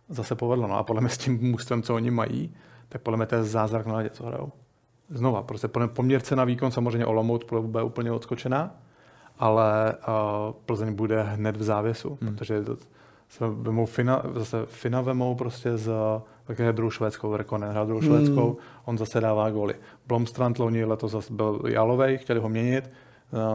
[0.08, 0.68] zase povedlo.
[0.68, 2.54] No a podle mě s tím mužstvem, co oni mají,
[2.88, 4.52] tak podle mě to je zázrak na ledě, co hrajou.
[5.10, 8.74] Znova, prostě poměrce na výkon samozřejmě Olomouc bude úplně odskočená,
[9.38, 12.34] ale uh, Plzeň bude hned v závěsu, hmm.
[12.34, 12.76] protože to,
[13.28, 15.92] se vemou Fina, zase Fina vemou prostě z
[16.44, 18.10] také druhou švédskou, Rekonen hrál druhou hmm.
[18.10, 19.74] švédskou, on zase dává góly.
[20.06, 22.90] Blomstrand loni letos zase byl jalovej, chtěli ho měnit,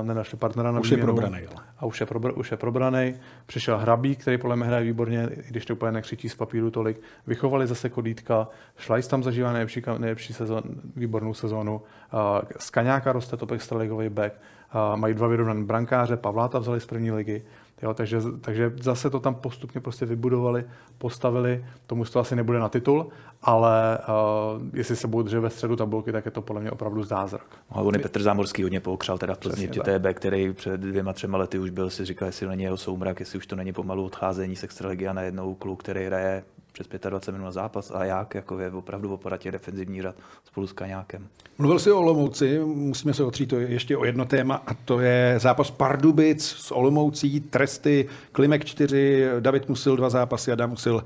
[0.02, 1.14] nenašli partnera na Už je výměnu.
[1.14, 1.66] probraný, ale.
[1.80, 3.16] A už je, probr- už je probraný.
[3.46, 7.02] Přišel Hrabík, který podle mě hraje výborně, i když to úplně nekřičí z papíru tolik.
[7.28, 10.64] Vychovali zase Kodítka, Šlajs tam zažívá nejlepší, nejlepší sezon,
[10.96, 11.76] výbornou sezónu.
[11.76, 12.20] Uh,
[12.58, 14.34] z Kaňáka roste top extraligový back.
[14.76, 17.42] Uh, mají dva vyrovnané brankáře, Pavláta vzali z první ligy.
[17.84, 20.66] Jo, takže, takže zase to tam postupně prostě vybudovali,
[20.98, 21.66] postavili.
[21.88, 23.10] Tomu to asi nebude na titul,
[23.42, 27.04] ale uh, jestli se budou držet ve středu tabulky, tak je to podle mě opravdu
[27.04, 27.46] zázrak.
[27.70, 31.14] A on je Petr Zámorský hodně poukřál teda v Plzni v TB, který před dvěma,
[31.14, 34.06] třema lety už byl, si říkal, jestli není jeho soumrak, jestli už to není pomalu
[34.06, 38.36] odcházení z extraligy a najednou kluk, který hraje přes 25 minut na zápas a jak,
[38.36, 41.28] jako je opravdu v operatě defenzivní řad spolu s Kaňákem.
[41.58, 45.36] Mluvil jsi o Olomouci, musíme se otřít to ještě o jedno téma a to je
[45.40, 51.04] zápas Pardubic s Olomoucí, tresty, Klimek 4, David Musil dva zápasy, Adam Musil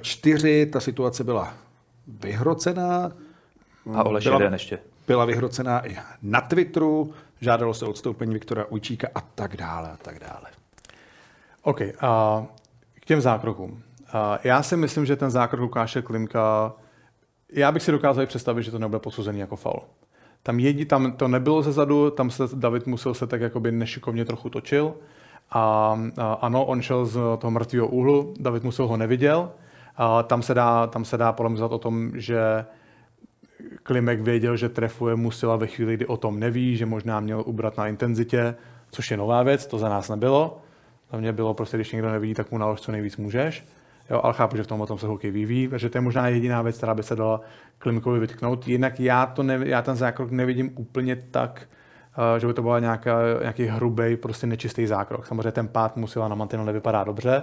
[0.00, 1.54] 4, ta situace byla
[2.06, 3.12] vyhrocená.
[3.94, 4.78] A Oleš byla, jeden ještě.
[5.06, 10.18] Byla vyhrocená i na Twitteru, žádalo se odstoupení Viktora Ujčíka a tak dále a tak
[10.18, 10.46] dále.
[11.62, 12.44] OK, a
[13.00, 13.82] k těm zákrokům.
[14.44, 16.72] Já si myslím, že ten zákrok Lukáše Klimka,
[17.52, 19.80] já bych si dokázal představit, že to nebude posuzený jako faul.
[20.42, 24.24] Tam, jedi, tam to nebylo ze zadu, tam se David musel se tak jakoby nešikovně
[24.24, 24.94] trochu točil.
[25.50, 29.50] A, a ano, on šel z toho mrtvého úhlu, David musel ho neviděl.
[29.96, 32.64] A tam se dá, tam se dá polemizovat o tom, že
[33.82, 37.76] Klimek věděl, že trefuje Musila ve chvíli, kdy o tom neví, že možná měl ubrat
[37.76, 38.54] na intenzitě,
[38.90, 40.60] což je nová věc, to za nás nebylo.
[41.12, 43.64] Za mě bylo prostě, když někdo neví, tak mu nalož co nejvíc můžeš.
[44.10, 46.62] Jo, ale chápu, že v tom tom se hokej vyvíjí, takže to je možná jediná
[46.62, 47.40] věc, která by se dala
[47.78, 48.68] Klimkovi vytknout.
[48.68, 51.68] Jinak já, to ne, já ten zákrok nevidím úplně tak,
[52.18, 55.26] uh, že by to byl nějaký hrubý, prostě nečistý zákrok.
[55.26, 57.42] Samozřejmě ten pád musela na mantinele vypadá dobře,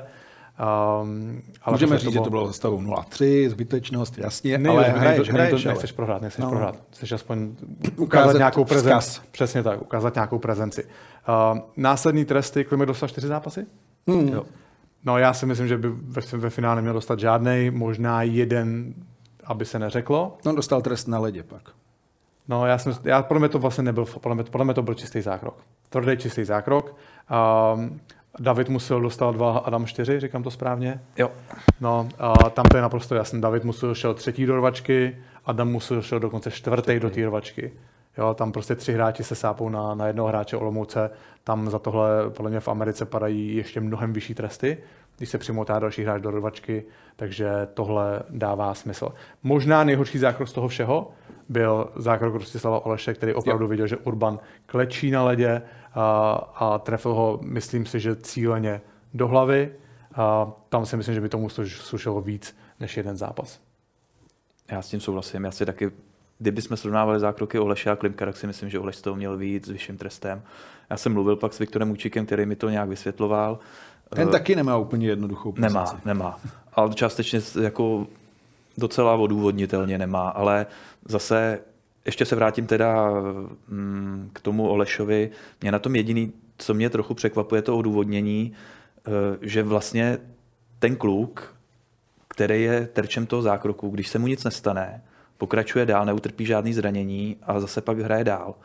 [1.01, 2.23] Um, ale Můžeme říct, to bylo...
[2.23, 5.91] že to bylo za stavou 0-3, zbytečnost, jasně, ne, ale hraješ, ne, hraješ, ne, nechceš
[5.91, 6.49] prohrát, nechceš no.
[6.49, 6.77] prohrát.
[6.91, 9.21] Chceš aspoň ukázat, ukázat nějakou prezenci.
[9.31, 10.83] Přesně tak, ukázat nějakou prezenci.
[10.83, 13.65] Uh, následní tresty, Klimek dostal čtyři zápasy?
[14.07, 14.27] Hmm.
[14.27, 14.43] Jo.
[15.05, 18.93] No já si myslím, že by ve, ve finále neměl dostat žádný, možná jeden,
[19.43, 20.37] aby se neřeklo.
[20.45, 21.61] No dostal trest na ledě pak.
[22.47, 24.93] No já, jsem, já podle mě to vlastně nebyl, podle mě, podle mě to byl
[24.93, 25.57] čistý zákrok.
[25.89, 26.95] Tvrdý čistý zákrok.
[27.75, 27.99] Um,
[28.39, 31.01] David musel dostat dva, Adam čtyři, říkám to správně?
[31.17, 31.31] Jo.
[31.81, 33.41] No, a tam to je naprosto jasné.
[33.41, 37.71] David musel šel třetí do rvačky, Adam musel šel dokonce čtvrtý do té rvačky.
[38.17, 41.09] Jo, tam prostě tři hráči se sápou na, na jednoho hráče Olomouce.
[41.43, 44.77] Tam za tohle podle mě v Americe padají ještě mnohem vyšší tresty,
[45.17, 46.83] když se přimotá další hráč do rvačky,
[47.15, 49.13] takže tohle dává smysl.
[49.43, 51.11] Možná nejhorší zákrok z toho všeho
[51.49, 55.61] byl zákrok Rostislava Oleše, který opravdu viděl, že Urban klečí na ledě
[55.93, 58.81] a, a trefil ho, myslím si, že cíleně
[59.13, 59.71] do hlavy.
[60.15, 63.59] A tam si myslím, že by tomu slušelo víc než jeden zápas.
[64.71, 65.43] Já s tím souhlasím.
[65.43, 65.91] Já si taky,
[66.41, 69.67] kdybychom srovnávali zákroky Oleše a Klimka, tak si myslím, že Oleš z toho měl víc
[69.67, 70.41] s vyšším trestem.
[70.89, 73.59] Já jsem mluvil pak s Viktorem Účikem, který mi to nějak vysvětloval.
[74.09, 75.73] Ten uh, taky nemá úplně jednoduchou pozici.
[75.73, 76.39] Nemá, nemá.
[76.73, 78.07] Ale částečně jako
[78.77, 80.65] docela odůvodnitelně nemá, ale
[81.05, 81.59] zase
[82.05, 83.11] ještě se vrátím teda
[83.67, 85.29] mm, k tomu Olešovi.
[85.61, 88.53] Mě na tom jediný, co mě trochu překvapuje, to odůvodnění,
[89.41, 90.17] že vlastně
[90.79, 91.55] ten kluk,
[92.27, 95.01] který je terčem toho zákroku, když se mu nic nestane,
[95.41, 98.55] pokračuje dál, neutrpí žádný zranění a zase pak hraje dál,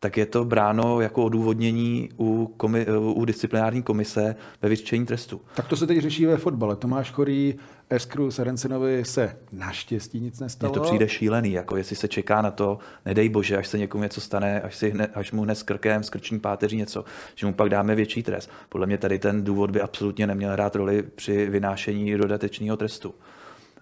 [0.00, 5.40] tak je to bráno jako odůvodnění u, komi- u disciplinární komise ve vyřčení trestu.
[5.54, 6.76] Tak to se teď řeší ve fotbale.
[6.76, 7.54] Tomáš Chorý,
[7.90, 10.72] Eskru Serencenovi se naštěstí nic nestalo.
[10.72, 14.02] Mně to přijde šílený, jako jestli se čeká na to, nedej bože, až se někomu
[14.02, 17.46] něco stane, až, si hne, až mu hned s krkem, s krční páteří něco, že
[17.46, 18.50] mu pak dáme větší trest.
[18.68, 23.14] Podle mě tady ten důvod by absolutně neměl hrát roli při vynášení dodatečného trestu.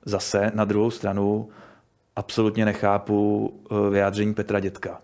[0.04, 1.48] Zase na druhou stranu
[2.16, 3.52] absolutně nechápu
[3.90, 5.00] vyjádření Petra Dětka.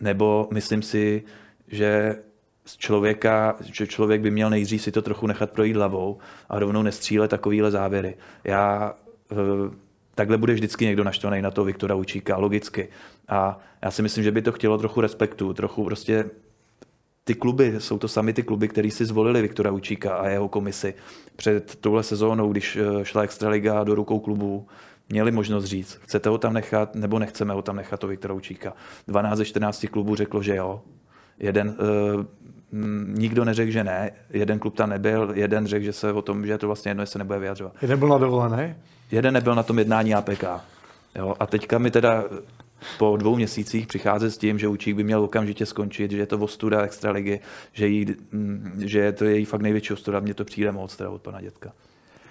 [0.00, 1.22] Nebo myslím si,
[1.68, 2.16] že
[2.64, 6.82] z člověka, že člověk by měl nejdřív si to trochu nechat projít hlavou a rovnou
[6.82, 8.16] nestřílet takovýhle závěry.
[8.44, 8.94] Já
[10.14, 12.88] takhle bude vždycky někdo naštvaný na to Viktora Učíka, logicky.
[13.28, 16.30] A já si myslím, že by to chtělo trochu respektu, trochu prostě
[17.24, 20.94] ty kluby, jsou to sami ty kluby, který si zvolili Viktora Učíka a jeho komisi
[21.36, 24.66] před touhle sezónou, když šla Extraliga do rukou klubů,
[25.08, 28.72] měli možnost říct, chcete ho tam nechat, nebo nechceme ho tam nechat, to Viktora Učíka.
[29.08, 30.82] 12 ze 14 klubů řeklo, že jo.
[31.38, 32.24] Jeden, uh,
[33.18, 36.52] nikdo neřekl, že ne, jeden klub tam nebyl, jeden řekl, že se o tom, že
[36.52, 37.72] je to vlastně jedno, jestli se nebude vyjadřovat.
[37.82, 38.76] Jeden byl na dovolené?
[39.10, 40.44] Jeden nebyl na tom jednání APK.
[41.14, 42.24] Jo, a teďka mi teda
[42.98, 46.38] po dvou měsících přicházet s tím, že Učík by měl okamžitě skončit, že je to
[46.38, 47.40] ostuda extraligy,
[47.72, 48.06] že, jí,
[48.78, 50.20] že je to její fakt největší ostuda.
[50.20, 51.72] Mně to přijde moc teda od pana dětka.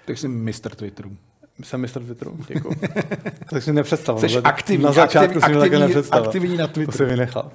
[0.04, 1.16] Tak jsem mistr Twitteru.
[1.62, 2.76] Jsem mistr Twitteru, děkuji.
[3.50, 4.28] tak si nepředstavil.
[4.28, 6.92] Jsi aktivní, na začátku aktivní, si mi také aktivní, aktivní na Twitteru.
[6.92, 7.50] To si vynechal.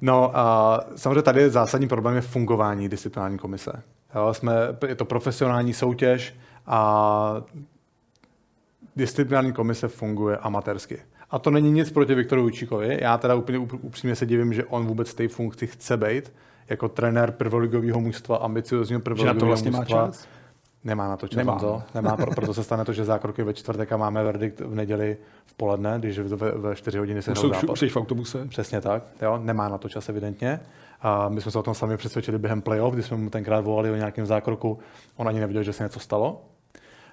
[0.00, 3.82] No a samozřejmě tady je zásadní problém je fungování disciplinární komise.
[4.14, 4.52] Jo, jsme,
[4.88, 6.34] je to profesionální soutěž
[6.66, 7.42] a
[8.96, 10.98] disciplinární komise funguje amatérsky.
[11.30, 12.98] A to není nic proti Viktoru Učíkovi.
[13.00, 16.32] Já teda úplně upřímně se divím, že on vůbec té funkci chce být
[16.68, 20.02] jako trenér prvoligového mužstva, ambiciozního prvoligového vlastně mužstva.
[20.02, 20.28] Má čas?
[20.84, 21.36] Nemá na to čas.
[21.36, 21.58] Nemá.
[21.58, 21.82] To.
[21.94, 25.16] Nemá, proto se stane to, že zákroky ve čtvrtek a máme verdikt v neděli
[25.46, 28.46] v poledne, když ve, ve 4 hodiny se už, už, už jsi v autobuse.
[28.48, 29.02] Přesně tak.
[29.22, 30.60] Jo, nemá na to čas evidentně.
[31.00, 33.90] A my jsme se o tom sami přesvědčili během playoff, kdy jsme mu tenkrát volali
[33.90, 34.78] o nějakém zákroku.
[35.16, 36.42] On ani neviděl, že se něco stalo.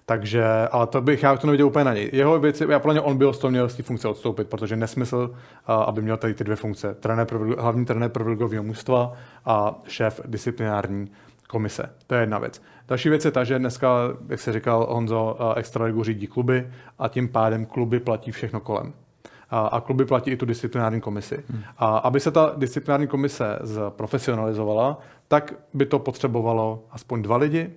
[0.06, 2.10] Takže, ale to bych já to neviděl úplně na něj.
[2.14, 5.36] Jeho věci, já plně on byl z toho měl z té funkce odstoupit, protože nesmysl,
[5.68, 6.94] aby měl tady ty dvě funkce.
[6.94, 7.28] Trenér,
[7.58, 9.14] hlavní trenér prvoligového mužstva
[9.46, 11.12] a šéf disciplinární
[11.50, 11.90] komise.
[12.08, 12.62] To je jedna věc.
[12.88, 13.98] Další věc je ta, že dneska,
[14.30, 18.94] jak se říkal Honzo, Extraligu řídí kluby a tím pádem kluby platí všechno kolem.
[19.50, 21.44] A, a kluby platí i tu disciplinární komisi.
[21.50, 21.64] Hmm.
[21.78, 27.70] A aby se ta disciplinární komise zprofesionalizovala, tak by to potřebovalo aspoň dva lidi,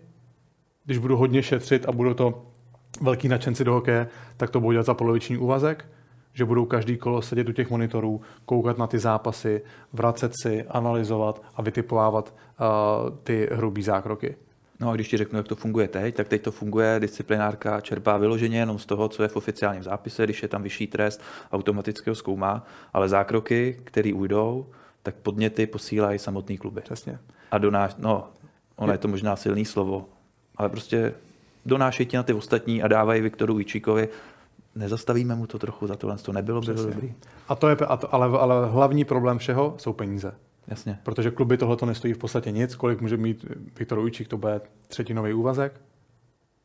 [0.85, 2.47] když budu hodně šetřit a budou to
[3.01, 5.87] velký nadšenci do hokeje, tak to budu dělat za poloviční úvazek,
[6.35, 11.43] že budou každý kolo sedět u těch monitorů, koukat na ty zápasy, vracet si, analyzovat
[11.55, 14.37] a vytipovávat uh, ty hrubý zákroky.
[14.81, 18.17] No a když ti řeknu, jak to funguje teď, tak teď to funguje, disciplinárka čerpá
[18.17, 21.21] vyloženě jenom z toho, co je v oficiálním zápise, když je tam vyšší trest,
[21.53, 24.67] automaticky ho zkoumá, ale zákroky, které ujdou,
[25.03, 26.81] tak podněty posílají samotný kluby.
[26.81, 27.19] Přesně.
[27.51, 28.29] A donáš, no,
[28.77, 30.09] ono je to možná silný slovo,
[30.57, 31.15] ale prostě
[31.67, 34.09] donášejí ti na ty ostatní a dávají Viktoru Ičíkovi.
[34.75, 37.15] Nezastavíme mu to trochu za tohle, to nebylo by to dobrý.
[37.49, 40.35] A to je, a to, ale, ale hlavní problém všeho jsou peníze.
[40.67, 40.99] Jasně.
[41.03, 42.75] Protože kluby tohle to nestojí v podstatě nic.
[42.75, 43.47] Kolik může mít
[43.79, 45.81] Viktor Ujčík, to bude třetinový úvazek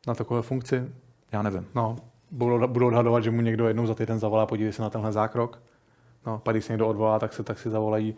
[0.06, 0.84] na takové funkci?
[1.32, 1.66] Já nevím.
[1.74, 1.96] No,
[2.30, 5.62] budou, budou odhadovat, že mu někdo jednou za týden zavolá, podívej se na tenhle zákrok.
[6.26, 8.14] No, pak když se někdo odvolá, tak se, tak si zavolají,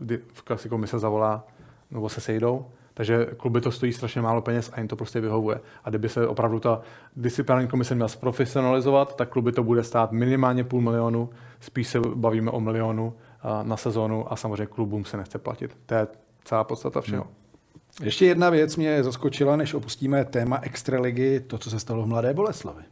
[0.00, 1.46] uh, v klasiku mi se zavolá,
[1.90, 2.66] nebo se sejdou.
[2.94, 5.60] Takže kluby to stojí strašně málo peněz a jim to prostě vyhovuje.
[5.84, 6.80] A kdyby se opravdu ta
[7.16, 12.50] disciplinární komise měla zprofesionalizovat, tak kluby to bude stát minimálně půl milionu, spíš se bavíme
[12.50, 13.14] o milionu
[13.62, 15.76] na sezónu a samozřejmě klubům se nechce platit.
[15.86, 16.06] To je
[16.44, 17.24] celá podstata všeho.
[17.24, 18.06] Hmm.
[18.06, 22.34] Ještě jedna věc mě zaskočila, než opustíme téma extraligy, to, co se stalo v Mladé
[22.34, 22.82] Boleslavi.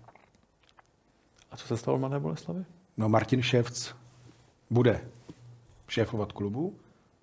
[1.51, 2.65] A co se stalo v Mladé Boleslavi?
[2.97, 3.95] No Martin Ševc
[4.71, 5.01] bude
[5.89, 6.75] šéfovat klubu,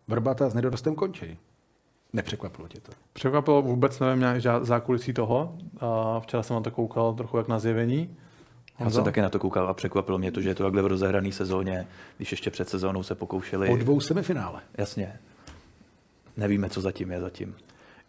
[0.07, 1.39] Vrbata s nedorostem končí.
[2.13, 2.91] Nepřekvapilo tě to?
[3.13, 5.57] Překvapilo vůbec, nevím, nějak zákulisí toho.
[5.79, 8.17] A včera jsem na to koukal trochu jak na zjevení.
[8.79, 10.87] Já jsem taky na to koukal a překvapilo mě to, že je to takhle v
[10.87, 13.69] rozehrané sezóně, když ještě před sezónou se pokoušeli.
[13.69, 14.61] O dvou semifinále.
[14.77, 15.19] Jasně.
[16.37, 17.55] Nevíme, co zatím je zatím.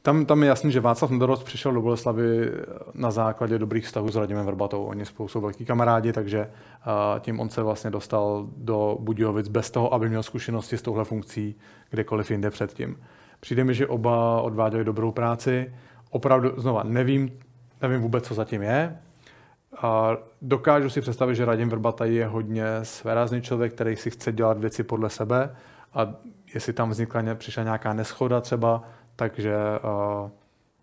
[0.03, 2.51] Tam, tam je jasný, že Václav Nedorost přišel do Boleslavy
[2.95, 4.83] na základě dobrých vztahů s Radimem Vrbatou.
[4.83, 9.71] Oni spolu jsou velký kamarádi, takže uh, tím on se vlastně dostal do Budějovic bez
[9.71, 11.55] toho, aby měl zkušenosti s touhle funkcí
[11.91, 12.97] kdekoliv jinde předtím.
[13.41, 15.75] Přijde mi, že oba odváděli dobrou práci.
[16.11, 17.39] Opravdu, znova, nevím,
[17.83, 18.99] nevím vůbec, co zatím je.
[19.83, 24.59] A dokážu si představit, že Radim Vrbata je hodně svérázný člověk, který si chce dělat
[24.59, 25.57] věci podle sebe
[25.95, 26.15] a
[26.55, 28.83] jestli tam vznikla, přišla nějaká neschoda třeba,
[29.17, 29.57] takže
[30.25, 30.31] uh,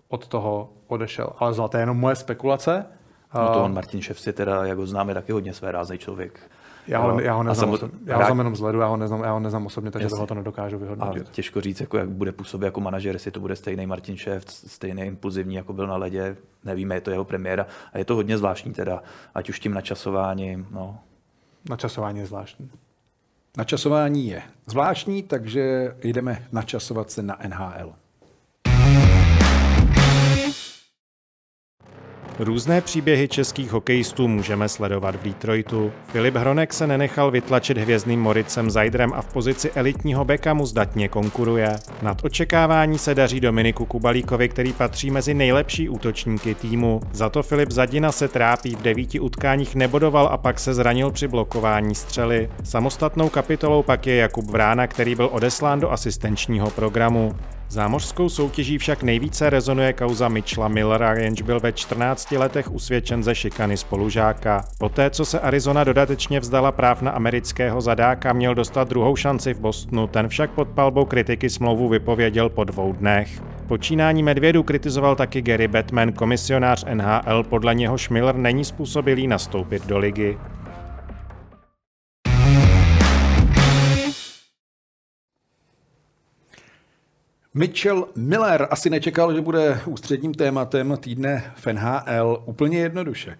[0.07, 1.33] od toho odešel.
[1.37, 2.85] Ale to je jenom moje spekulace.
[3.33, 6.51] No to on Martin Ševci teda, jak ho známe, taky hodně svérázný člověk.
[6.88, 7.91] Já ho, já ho neznám, samot...
[8.06, 10.28] já ho znám jenom z ledu, já ho neznám, já ho neznám osobně, takže tohle
[10.28, 11.28] to nedokážu vyhodnotit.
[11.28, 14.43] A těžko říct, jako jak bude působit jako manažer, jestli to bude stejný Martin Šef,
[14.48, 17.65] stejný impulzivní, jako byl na ledě, nevíme, je to jeho premiéra.
[17.93, 19.04] A je to hodně zvláštní teda,
[19.36, 20.67] ať už tím načasováním.
[20.71, 21.00] No.
[21.69, 22.71] Načasování je zvláštní.
[23.58, 27.93] Načasování je zvláštní, takže jdeme načasovat se na NHL.
[32.39, 35.91] Různé příběhy českých hokejistů můžeme sledovat v Detroitu.
[36.08, 41.10] Filip Hronek se nenechal vytlačit hvězdným Moricem Zajdrem a v pozici elitního beka mu zdatně
[41.10, 41.76] konkuruje.
[42.02, 47.02] Nad očekávání se daří Dominiku Kubalíkovi, který patří mezi nejlepší útočníky týmu.
[47.12, 51.28] Za to Filip Zadina se trápí, v devíti utkáních nebodoval a pak se zranil při
[51.28, 52.50] blokování střely.
[52.63, 57.36] Samostatnou kapitolou pak je Jakub Vrána, který byl odeslán do asistenčního programu.
[57.69, 63.36] Zámořskou soutěží však nejvíce rezonuje kauza Mitchella Millera, jenž byl ve 14 letech usvědčen ze
[63.36, 64.65] šikany spolužáka.
[64.78, 69.60] Poté, co se Arizona dodatečně vzdala práv na amerického zadáka, měl dostat druhou šanci v
[69.60, 73.41] Bostonu, ten však pod palbou kritiky smlouvu vypověděl po dvou dnech.
[73.67, 79.97] Počínání medvědu kritizoval taky Gary Batman, komisionář NHL, podle něhož Miller není způsobilý nastoupit do
[79.97, 80.38] ligy.
[87.57, 93.37] Mitchell Miller asi nečekal, že bude ústředním tématem týdne v NHL úplně jednoduše.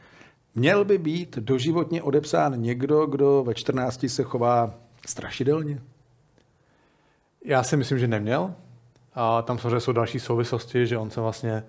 [0.55, 4.74] Měl by být doživotně odepsán někdo, kdo ve 14 se chová
[5.05, 5.82] strašidelně?
[7.45, 8.53] Já si myslím, že neměl.
[9.16, 11.63] A tam samozřejmě jsou další souvislosti, že on se vlastně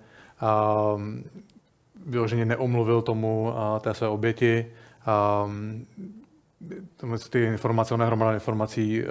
[0.95, 1.23] um,
[2.05, 4.71] vyloženě neomluvil tomu uh, té své oběti.
[5.45, 5.85] Um,
[7.29, 9.09] ty informace, ona hromada informací, uh,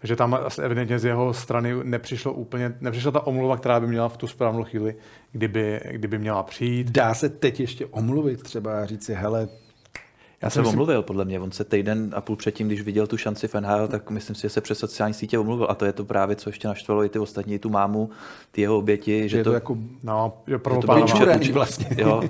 [0.00, 4.08] takže tam asi evidentně z jeho strany nepřišlo úplně, nepřišla ta omluva, která by měla
[4.08, 4.94] v tu správnou chvíli,
[5.32, 6.90] kdyby, kdyby měla přijít.
[6.90, 9.48] Dá se teď ještě omluvit, třeba říct si, hele,
[10.42, 11.40] já jsem omluvil, podle mě.
[11.40, 14.42] On se týden a půl předtím, když viděl tu šanci v NHL, tak myslím si,
[14.42, 15.66] že se přes sociální sítě omluvil.
[15.70, 18.10] A to je to právě, co ještě naštvalo i ty ostatní, tu mámu,
[18.50, 19.22] ty jeho oběti.
[19.22, 20.86] Že, že to, to jako, no, je to
[21.52, 21.86] vlastně.
[21.96, 22.22] Jo.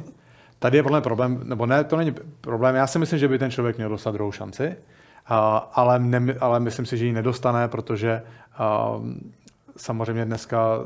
[0.59, 2.75] Tady je podle mě problém, nebo ne, to není problém.
[2.75, 4.77] Já si myslím, že by ten člověk měl dostat druhou šanci,
[5.73, 8.23] ale, ne, ale myslím si, že ji nedostane, protože
[9.77, 10.79] samozřejmě dneska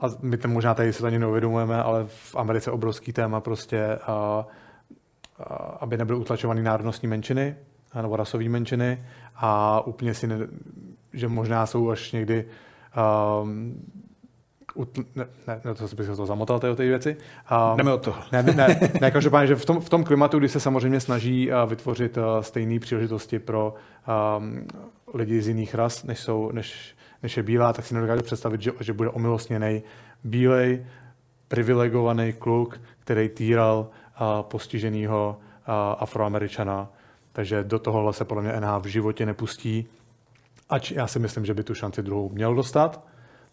[0.00, 3.98] a my to možná tady to ani neuvědomujeme, ale v Americe obrovský téma prostě
[5.80, 7.56] aby nebyly utlačovány národnostní menšiny
[8.02, 9.04] nebo rasové menšiny
[9.36, 10.38] a úplně si, ne,
[11.12, 12.44] že možná jsou až někdy
[13.42, 13.74] um,
[15.14, 17.16] ne, ne, to bych to zamotal, ty, ty věci.
[17.70, 18.22] Um, Jdeme od toho.
[18.32, 21.70] Ne, ne, ne každopádně, že v tom, v tom klimatu, kdy se samozřejmě snaží uh,
[21.70, 23.74] vytvořit uh, stejné příležitosti pro
[24.38, 24.66] um,
[25.14, 28.72] lidi z jiných ras, než, jsou, než, než je bílá, tak si nedokážu představit, že,
[28.80, 29.82] že bude omilostněný
[30.24, 30.86] bílej,
[31.48, 33.88] privilegovaný kluk, který týral
[34.42, 35.38] postiženého
[35.98, 36.88] afroameričana.
[37.32, 39.86] Takže do tohohle se podle mě NH v životě nepustí.
[40.70, 43.04] Ač já si myslím, že by tu šanci druhou měl dostat,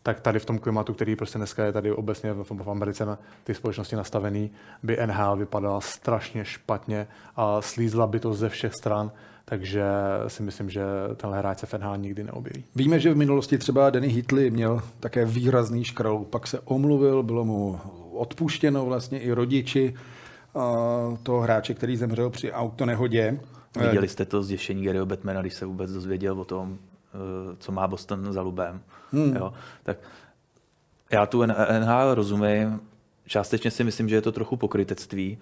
[0.04, 3.54] tak tady v tom klimatu, který prostě dneska je tady obecně v Americe na ty
[3.54, 4.52] společnosti nastavený,
[4.84, 9.12] by NHL vypadala strašně špatně a slízla by to ze všech stran,
[9.46, 9.84] takže
[10.28, 10.84] si myslím, že
[11.16, 12.64] tenhle hráč se v NHL nikdy neobjeví.
[12.76, 17.46] Víme, že v minulosti třeba Danny Hitley měl také výrazný škrol, pak se omluvil, bylo
[17.46, 17.80] mu
[18.14, 19.94] odpuštěno vlastně i rodiči
[21.24, 23.40] toho hráče, který zemřel při autonehodě.
[23.82, 27.88] Viděli jste to zděšení Garyho Batmana, když se vůbec dozvěděl o tom, eh, co má
[27.88, 28.82] Boston za lubem.
[29.12, 29.36] Hmm.
[29.36, 29.54] Jo?
[29.84, 29.98] Tak
[31.12, 32.80] já tu NHL rozumím,
[33.28, 35.38] částečně si myslím, že je to trochu pokrytectví,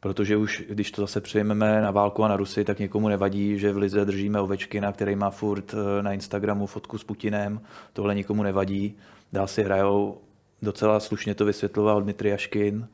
[0.00, 3.72] protože už když to zase přejmeme na válku a na Rusy, tak někomu nevadí, že
[3.72, 7.60] v Lize držíme ovečky, na který má furt eh, na Instagramu fotku s Putinem,
[7.92, 8.96] tohle nikomu nevadí.
[9.32, 10.18] Dál si hrajou,
[10.62, 12.88] docela slušně to vysvětloval Dmitry Jaškin,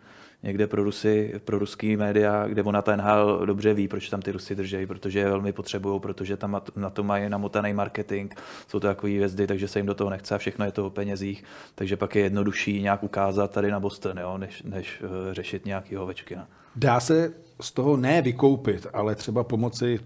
[0.46, 4.32] někde pro, Rusy, pro ruský média, kde ona ten hal dobře ví, proč tam ty
[4.32, 8.32] Rusy drží, protože je velmi potřebují, protože tam na to mají namotaný marketing,
[8.68, 10.90] jsou to takové hvězdy, takže se jim do toho nechce a všechno je to o
[10.90, 11.44] penězích,
[11.74, 15.96] takže pak je jednodušší nějak ukázat tady na Boston, jo, než, než uh, řešit nějaký
[15.96, 16.36] ovečky.
[16.36, 16.42] No.
[16.76, 20.00] Dá se z toho ne vykoupit, ale třeba pomoci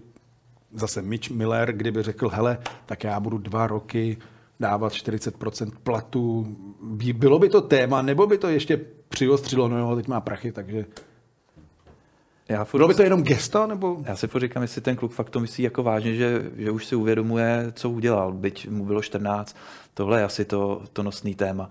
[0.73, 4.17] zase Mitch Miller, kdyby řekl, hele, tak já budu dva roky
[4.59, 6.55] dávat 40% platu.
[7.13, 8.79] Bylo by to téma, nebo by to ještě
[9.11, 10.85] přiostřilo, no jo, teď má prachy, takže...
[12.49, 13.97] Já furt, Bylo by to jenom gesto, nebo?
[14.05, 16.85] Já si furt říkám, jestli ten kluk fakt to myslí jako vážně, že, že už
[16.85, 19.55] si uvědomuje, co udělal, byť mu bylo 14.
[19.93, 21.69] Tohle je asi to, to nosný téma.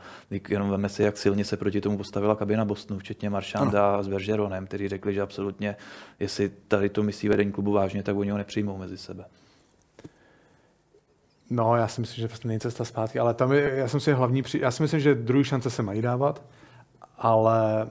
[0.49, 4.03] Jenom veme si, jak silně se proti tomu postavila kabina Bostonu, včetně Maršanda ano.
[4.03, 5.77] s Bergeronem, kteří řekli, že absolutně,
[6.21, 9.25] jestli tady to myslí vedení klubu vážně, tak oni ho nepřijmou mezi sebe.
[11.51, 14.13] No, já si myslím, že prostě není cesta zpátky, ale tam je, já, jsem si
[14.13, 16.43] hlavní, já si myslím, že druhý šance se mají dávat
[17.21, 17.89] ale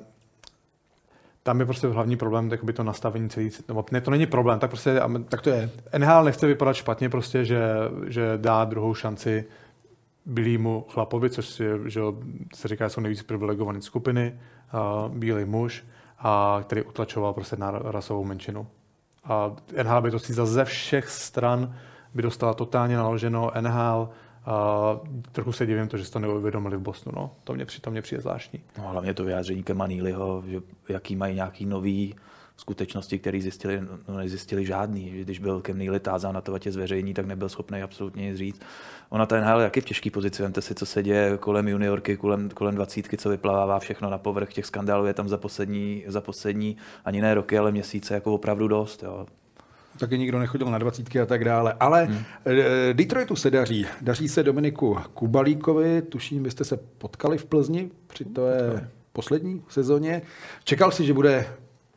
[1.43, 4.69] tam je prostě hlavní problém, by to nastavení celý, nebo ne, to není problém, tak
[4.69, 5.69] prostě, tak to je.
[5.97, 7.61] NHL nechce vypadat špatně prostě, že,
[8.07, 9.45] že dá druhou šanci
[10.25, 12.01] bílému chlapovi, což je, že
[12.55, 14.39] se říká, jsou nejvíc privilegované skupiny,
[14.73, 15.85] uh, bílý muž,
[16.19, 18.67] a který utlačoval prostě na rasovou menšinu.
[19.23, 19.51] A
[19.83, 21.75] NHL by to si ze všech stran
[22.13, 23.51] by dostala totálně naloženo.
[23.61, 24.09] NHL
[24.49, 24.99] a
[25.31, 27.15] trochu se divím to, že si to neuvědomili v Bostonu.
[27.15, 27.31] No.
[27.43, 28.59] To mě, to mě přijde zvláštní.
[28.77, 32.15] No, hlavně to vyjádření Kema Neelyho, že jaký mají nějaký nový
[32.57, 35.11] skutečnosti, které zjistili, no nezjistili žádný.
[35.11, 38.37] Že když byl Kem Neely tázán na to, je zveřejní, tak nebyl schopný absolutně nic
[38.37, 38.61] říct.
[39.09, 40.43] Ona ten NHL jak je v těžké pozici.
[40.43, 44.53] Vemte si, co se děje kolem juniorky, kolem, kolem dvacítky, co vyplavává všechno na povrch.
[44.53, 48.67] Těch skandálů je tam za poslední, za poslední ani ne roky, ale měsíce jako opravdu
[48.67, 49.03] dost.
[49.03, 49.25] Jo
[49.99, 51.73] taky nikdo nechodil na dvacítky a tak dále.
[51.79, 52.23] Ale hmm.
[52.45, 53.85] Eh, Detroitu se daří.
[54.01, 60.21] Daří se Dominiku Kubalíkovi, tuším, byste se potkali v Plzni při té poslední sezóně.
[60.63, 61.47] Čekal si, že bude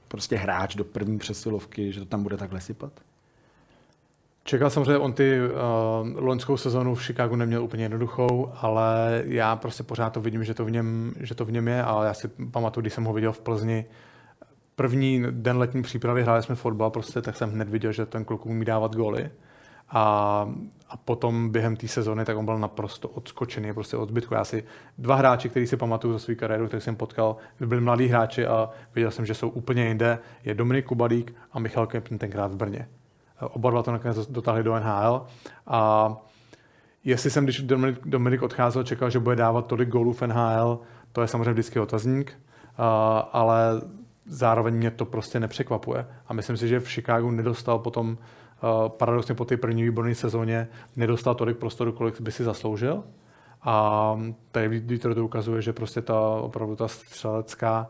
[0.09, 2.92] prostě hráč do první přesilovky, že to tam bude takhle sypat?
[4.44, 5.48] Čekal jsem, že on ty uh,
[6.24, 10.64] loňskou sezonu v Chicagu neměl úplně jednoduchou, ale já prostě pořád to vidím, že to
[10.64, 13.32] v něm, že to v něm je, ale já si pamatuju, když jsem ho viděl
[13.32, 13.84] v Plzni,
[14.82, 18.46] první den letní přípravy hráli jsme fotbal, prostě, tak jsem hned viděl, že ten kluk
[18.46, 19.30] umí dávat góly.
[19.92, 20.48] a,
[20.88, 24.34] a potom během té sezony tak on byl naprosto odskočený prostě od zbytku.
[24.34, 24.64] Já si
[24.98, 28.70] dva hráči, který si pamatuju za svou kariéru, který jsem potkal, byli mladí hráči a
[28.94, 30.18] viděl jsem, že jsou úplně jinde.
[30.44, 32.88] Je Dominik Kubalík a Michal Kempin tenkrát v Brně.
[33.40, 35.26] Oba dva to nakonec dotáhli do NHL
[35.66, 36.12] a
[37.04, 40.80] jestli jsem, když Dominik, Dominik odcházel, čekal, že bude dávat tolik gólů v NHL,
[41.12, 42.38] to je samozřejmě vždycky otazník,
[43.32, 43.80] ale
[44.32, 46.06] zároveň mě to prostě nepřekvapuje.
[46.26, 48.18] A myslím si, že v Chicagu nedostal potom,
[48.88, 53.04] paradoxně po té první výborné sezóně, nedostal tolik prostoru, kolik by si zasloužil.
[53.62, 54.16] A
[54.50, 57.88] tady Detroit to ukazuje, že prostě ta opravdu ta střelecká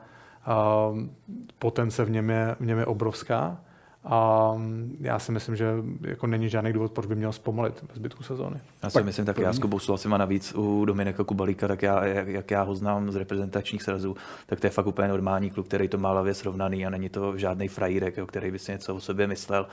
[1.58, 3.60] potence v něm je, v něm je obrovská.
[4.04, 4.52] A
[5.00, 8.60] já si myslím, že jako není žádný důvod, proč by měl zpomalit ve zbytku sezóny.
[8.82, 11.82] Já si Pak myslím tak, já s Kubou souhlasím a navíc u Dominika Kubalíka, tak
[11.82, 15.50] já, jak, jak, já ho znám z reprezentačních srazů, tak to je fakt úplně normální
[15.50, 18.72] kluk, který to má hlavě srovnaný a není to žádný frajírek, jo, který by si
[18.72, 19.66] něco o sobě myslel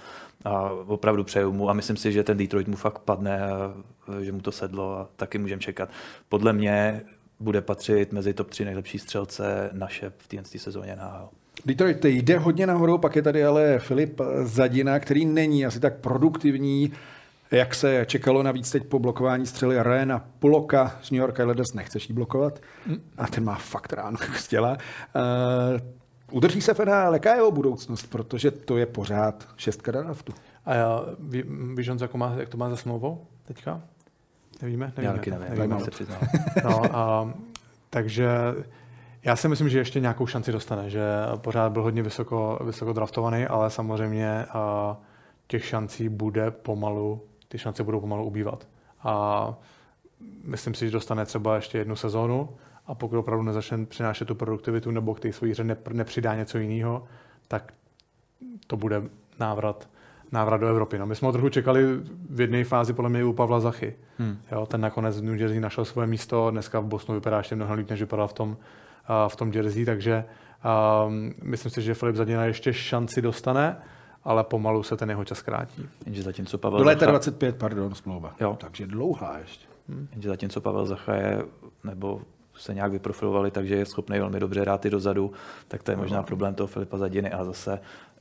[0.45, 3.73] a opravdu přeju mu a myslím si, že ten Detroit mu fakt padne, a,
[4.21, 5.89] že mu to sedlo a taky můžeme čekat.
[6.29, 7.01] Podle mě
[7.39, 11.29] bude patřit mezi top 3 nejlepší střelce naše v této sezóně na
[11.65, 16.91] Detroit jde hodně nahoru, pak je tady ale Filip Zadina, který není asi tak produktivní,
[17.51, 22.09] jak se čekalo navíc teď po blokování střely Rena Puloka z New York Islanders, nechceš
[22.09, 22.59] jí blokovat
[23.17, 24.77] a ten má fakt ráno z těla.
[25.15, 25.79] Uh,
[26.31, 30.33] udrží se FNH, jaká je jeho budoucnost, protože to je pořád šestka draftu.
[30.65, 31.43] A já, ví,
[31.75, 33.81] víš, jak, má, jak to má za smlouvou teďka?
[34.61, 34.93] Nevíme?
[34.97, 36.19] nevíme já taky nevím, nevím, se přiznal.
[36.63, 37.33] No, a,
[37.89, 38.27] takže
[39.23, 41.03] já si myslím, že ještě nějakou šanci dostane, že
[41.35, 44.97] pořád byl hodně vysoko, vysoko draftovaný, ale samozřejmě a,
[45.47, 48.67] těch šancí bude pomalu, ty šance budou pomalu ubývat.
[49.03, 49.53] A
[50.43, 52.49] myslím si, že dostane třeba ještě jednu sezónu
[52.87, 57.03] a pokud opravdu nezačne přinášet tu produktivitu nebo k té své hře nepřidá něco jiného,
[57.47, 57.73] tak
[58.67, 59.03] to bude
[59.39, 59.89] návrat,
[60.31, 60.99] návrat do Evropy.
[60.99, 61.83] No, my jsme ho trochu čekali
[62.29, 63.95] v jedné fázi podle mě u Pavla Zachy.
[64.17, 64.37] Hmm.
[64.51, 67.77] Jo, ten nakonec v New Jersey našel svoje místo, dneska v Bosnu vypadá ještě mnohem
[67.77, 68.57] líp, než vypadal v tom,
[69.27, 70.23] v tom jersey, takže
[71.07, 73.77] um, myslím si, že Filip Zadina ještě šanci dostane,
[74.23, 75.89] ale pomalu se ten jeho čas krátí.
[76.05, 78.35] Jenže zatímco Pavel Do léta 25, pardon, smlouva.
[78.39, 78.57] Jo.
[78.61, 79.67] Takže dlouhá ještě.
[79.89, 80.07] Hmm.
[80.11, 81.43] Jenže zatímco Pavel Zacha je,
[81.83, 82.21] nebo
[82.59, 85.31] se nějak vyprofilovali, takže je schopný velmi dobře hrát i dozadu,
[85.67, 87.79] tak to je možná problém toho Filipa Zadiny a zase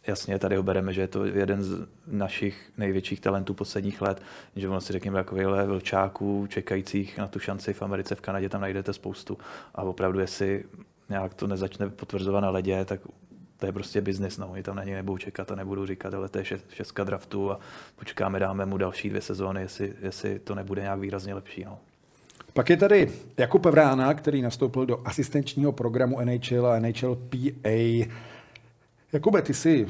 [0.09, 4.23] jasně tady ho bereme, že je to jeden z našich největších talentů posledních let,
[4.57, 8.61] že ono si řekněme takovýhle vlčáků čekajících na tu šanci v Americe, v Kanadě, tam
[8.61, 9.39] najdete spoustu
[9.75, 10.65] a opravdu, jestli
[11.09, 13.01] nějak to nezačne potvrzovat na ledě, tak
[13.57, 14.49] to je prostě biznis, no.
[14.49, 17.61] Oni tam na něj nebudou čekat a nebudou říkat, ale to je šestka draftu a
[17.97, 21.79] počkáme, dáme mu další dvě sezóny, jestli, jestli to nebude nějak výrazně lepší, no.
[22.53, 28.09] Pak je tady Jakub Vrána, který nastoupil do asistenčního programu NHL a NHL PA.
[29.13, 29.87] Jakube, ty jsi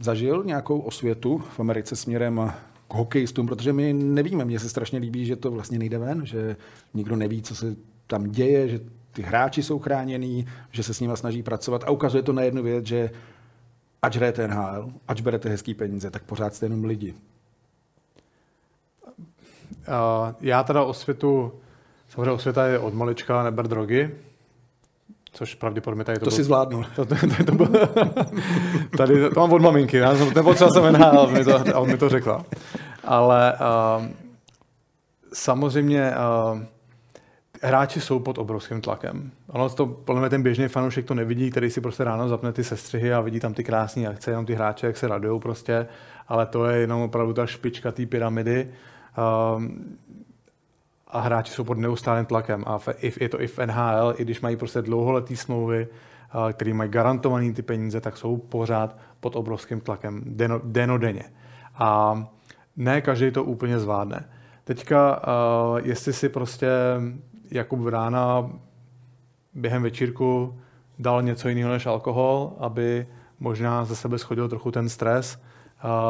[0.00, 2.52] zažil nějakou osvětu v Americe směrem
[2.88, 6.56] k hokejistům, protože my nevíme, mně se strašně líbí, že to vlastně nejde ven, že
[6.94, 8.80] nikdo neví, co se tam děje, že
[9.12, 11.84] ty hráči jsou chráněný, že se s nimi snaží pracovat.
[11.84, 13.10] A ukazuje to na jednu věc, že
[14.02, 17.14] ať hrajete NHL, ať berete hezký peníze, tak pořád jste jenom lidi.
[19.88, 21.52] Uh, já teda osvětu,
[22.08, 24.10] samozřejmě osvěta je od malička neber drogy,
[25.32, 26.84] Což pravděpodobně tady to To byl, si zvládnul.
[26.96, 27.68] To, to, to, to byl,
[28.96, 31.98] tady to mám od maminky, já jsem, nepotřeboval jsem NHL, on mi to, on mi
[31.98, 32.44] to řekla.
[33.04, 34.06] Ale uh,
[35.32, 36.12] samozřejmě
[36.52, 36.62] uh,
[37.62, 39.30] hráči jsou pod obrovským tlakem.
[39.48, 42.64] Ono to, podle mě ten běžný fanoušek to nevidí, který si prostě ráno zapne ty
[42.64, 45.86] sestřihy a vidí tam ty krásné akce, jenom ty hráče, jak se radují prostě,
[46.28, 48.68] ale to je jenom opravdu ta špička té pyramidy.
[49.18, 49.62] Uh,
[51.12, 52.64] a hráči jsou pod neustálým tlakem.
[52.66, 52.78] A
[53.20, 55.88] je to i v NHL, i když mají prostě dlouholetý smlouvy,
[56.52, 61.24] který mají garantovaný ty peníze, tak jsou pořád pod obrovským tlakem deno, denodenně.
[61.74, 62.22] A
[62.76, 64.28] ne každý to úplně zvládne.
[64.64, 65.22] Teďka,
[65.82, 66.68] jestli si prostě
[67.50, 68.50] Jakub Rána
[69.54, 70.58] během večírku
[70.98, 73.06] dal něco jiného než alkohol, aby
[73.40, 75.42] možná ze sebe schodil trochu ten stres,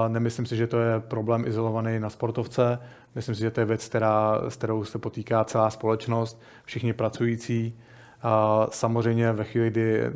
[0.08, 2.78] Nemyslím si, že to je problém izolovaný na sportovce.
[3.14, 7.78] Myslím si, že to je věc, která, s kterou se potýká celá společnost, všichni pracující.
[8.70, 10.10] Samozřejmě ve chvíli, kdy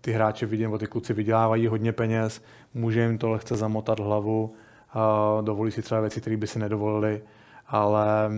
[0.00, 2.42] ty hráči vidím, ty kluci vydělávají hodně peněz,
[2.74, 4.54] může jim to lehce zamotat hlavu,
[5.40, 7.22] dovolí si třeba věci, které by si nedovolili,
[7.66, 8.30] ale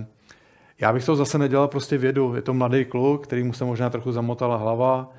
[0.81, 2.35] já bych to zase nedělal prostě vědu.
[2.35, 5.11] Je to mladý kluk, který mu se možná trochu zamotala hlava,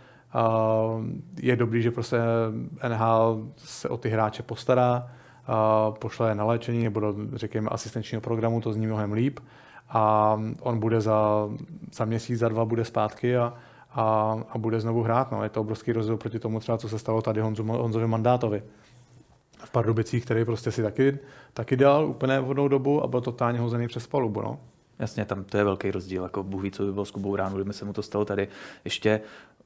[1.41, 2.17] je dobrý, že prostě
[2.87, 5.11] NHL se o ty hráče postará,
[5.99, 9.39] pošle je na léčení nebo do, řekněme, asistenčního programu, to zní mnohem líp
[9.89, 11.49] a on bude za,
[11.93, 13.53] za měsíc, za dva bude zpátky a,
[13.91, 15.31] a, a bude znovu hrát.
[15.31, 15.43] No.
[15.43, 18.63] Je to obrovský rozdíl proti tomu třeba, co se stalo tady Honzu, Honzovi Mandátovi.
[19.57, 21.19] v Pardubicích, který prostě si taky,
[21.53, 24.41] taky dal úplně vhodnou dobu a byl totálně hozený přes palubu.
[24.41, 24.59] No.
[24.99, 26.23] Jasně, tam to je velký rozdíl.
[26.23, 28.47] Jako Bůh ví, co by bylo s Kubou ráno, kdyby se mu to stalo tady.
[28.85, 29.21] Ještě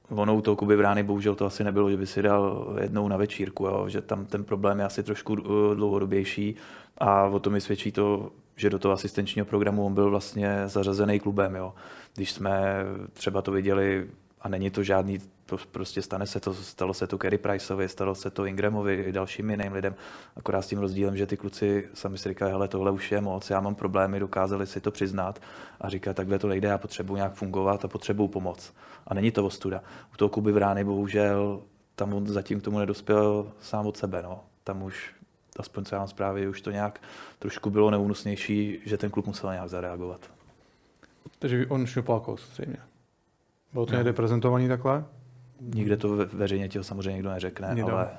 [0.09, 3.17] ono u toho Kuby Brány bohužel to asi nebylo, že by si dal jednou na
[3.17, 3.85] večírku, jo?
[3.89, 6.55] že tam ten problém je asi trošku uh, dlouhodobější
[6.97, 11.19] a o tom mi svědčí to, že do toho asistenčního programu on byl vlastně zařazený
[11.19, 11.55] klubem.
[11.55, 11.73] Jo?
[12.15, 12.83] Když jsme
[13.13, 14.07] třeba to viděli,
[14.41, 15.19] a není to žádný,
[15.71, 19.49] prostě stane se to, stalo se to Kerry Priceovi, stalo se to Ingramovi i dalším
[19.49, 19.95] jiným lidem,
[20.35, 23.49] akorát s tím rozdílem, že ty kluci sami si říkají, hele, tohle už je moc,
[23.49, 25.41] já mám problémy, dokázali si to přiznat
[25.81, 28.73] a říká, takhle to nejde, já potřebuji nějak fungovat a potřebuji pomoc.
[29.07, 29.83] A není to ostuda.
[30.13, 31.61] U toho Kuby Vrány bohužel
[31.95, 34.21] tam on zatím k tomu nedospěl sám od sebe.
[34.21, 34.43] No.
[34.63, 35.13] Tam už,
[35.59, 37.01] aspoň co já mám zprávy, už to nějak
[37.39, 40.31] trošku bylo neúnosnější, že ten klub musel nějak zareagovat.
[41.39, 42.77] Takže on šňupal kous, zřejmě.
[43.73, 43.97] Bylo to no.
[43.97, 45.05] někde prezentovaný takhle?
[45.59, 47.93] Nikde to ve, veřejně ti samozřejmě nikdo neřekne, Nikdo.
[47.93, 48.17] ale...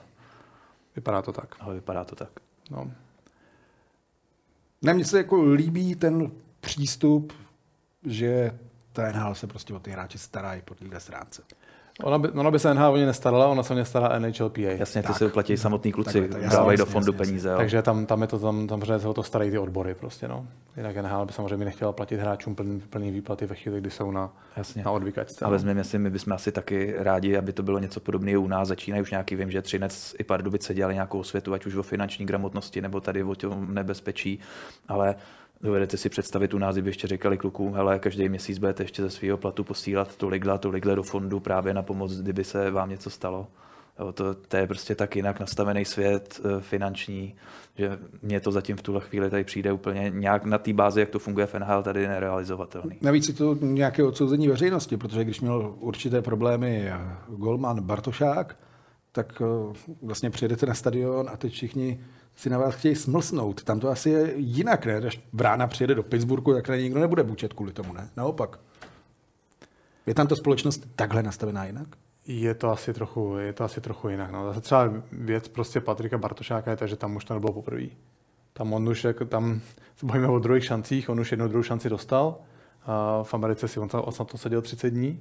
[0.97, 1.57] Vypadá to tak.
[1.61, 2.31] Ale vypadá to tak.
[2.71, 2.91] No.
[4.83, 6.31] Ne, mně se jako líbí ten
[6.61, 7.33] přístup,
[8.05, 8.59] že
[8.93, 11.43] ta NHL se prostě o ty hráče starají po téhle stránce.
[12.03, 14.61] Ona by, ona by se NHL o ně nestarala, ona se o ně stará NHLPA.
[14.61, 15.19] Jasně, ty tak.
[15.19, 17.49] se uplatí samotní kluci, dávají do fondu jasně, peníze.
[17.49, 17.57] Jo.
[17.57, 20.47] Takže tam, tam je to, tam, tam se o to starají ty odbory prostě, no.
[20.77, 24.33] Jinak NHL by samozřejmě nechtěla platit hráčům plný, plný výplaty ve chvíli, kdy jsou na,
[24.57, 24.85] jasně.
[24.85, 25.45] na odvykačce.
[25.45, 25.53] Ale no.
[25.53, 28.69] vezměme si, my bychom asi taky rádi, aby to bylo něco podobného u nás.
[28.69, 32.27] Začínají už nějaký, vím, že Třinec i Pardubice dělali nějakou světu, ať už o finanční
[32.27, 34.41] gramotnosti nebo tady o tom nebezpečí,
[34.89, 35.15] ale
[35.61, 39.11] Dovedete si představit u nás, kdyby ještě říkali klukům, hele, každý měsíc budete ještě ze
[39.11, 43.47] svého platu posílat tolikhle, tolikhle do fondu právě na pomoc, kdyby se vám něco stalo.
[43.99, 47.35] Jo, to, to, je prostě tak jinak nastavený svět e, finanční,
[47.79, 51.09] že mně to zatím v tuhle chvíli tady přijde úplně nějak na té bázi, jak
[51.11, 52.97] to funguje v NHL, tady nerealizovatelný.
[53.01, 56.93] Navíc je to nějaké odsouzení veřejnosti, protože když měl určité problémy
[57.29, 58.57] Golman Bartošák,
[59.13, 59.45] tak e,
[60.03, 62.01] vlastně přijedete na stadion a teď všichni
[62.37, 63.63] si na vás chtějí smlsnout.
[63.63, 65.01] Tam to asi je jinak, ne?
[65.01, 68.09] Když Brána přijede do Pittsburghu, tak na nikdo nebude bučet kvůli tomu, ne?
[68.17, 68.59] Naopak.
[70.07, 71.89] Je tam to společnost takhle nastavená jinak?
[72.27, 74.31] Je to asi trochu, je to asi trochu jinak.
[74.31, 74.47] No.
[74.47, 77.87] Zase třeba věc prostě Patrika Bartošáka je ta, že tam už to nebylo poprvé.
[78.53, 79.61] Tam on už, jako tam
[79.97, 82.37] se bavíme o druhých šancích, on už jednu druhou šanci dostal.
[82.87, 85.21] A v Americe si on, on na to seděl 30 dní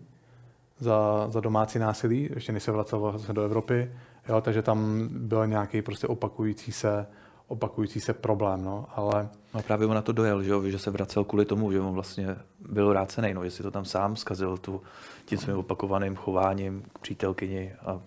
[0.80, 3.91] za, za domácí násilí, ještě než se vracel do Evropy.
[4.30, 7.08] Jo, takže tam byl nějaký prostě opakující se,
[7.48, 9.30] opakující se problém, no, ale...
[9.54, 12.36] No právě on na to dojel, že, že se vracel kvůli tomu, že on vlastně
[12.60, 14.82] byl rácený, no, že si to tam sám zkazil tu,
[15.26, 18.00] tím svým opakovaným chováním k přítelkyni a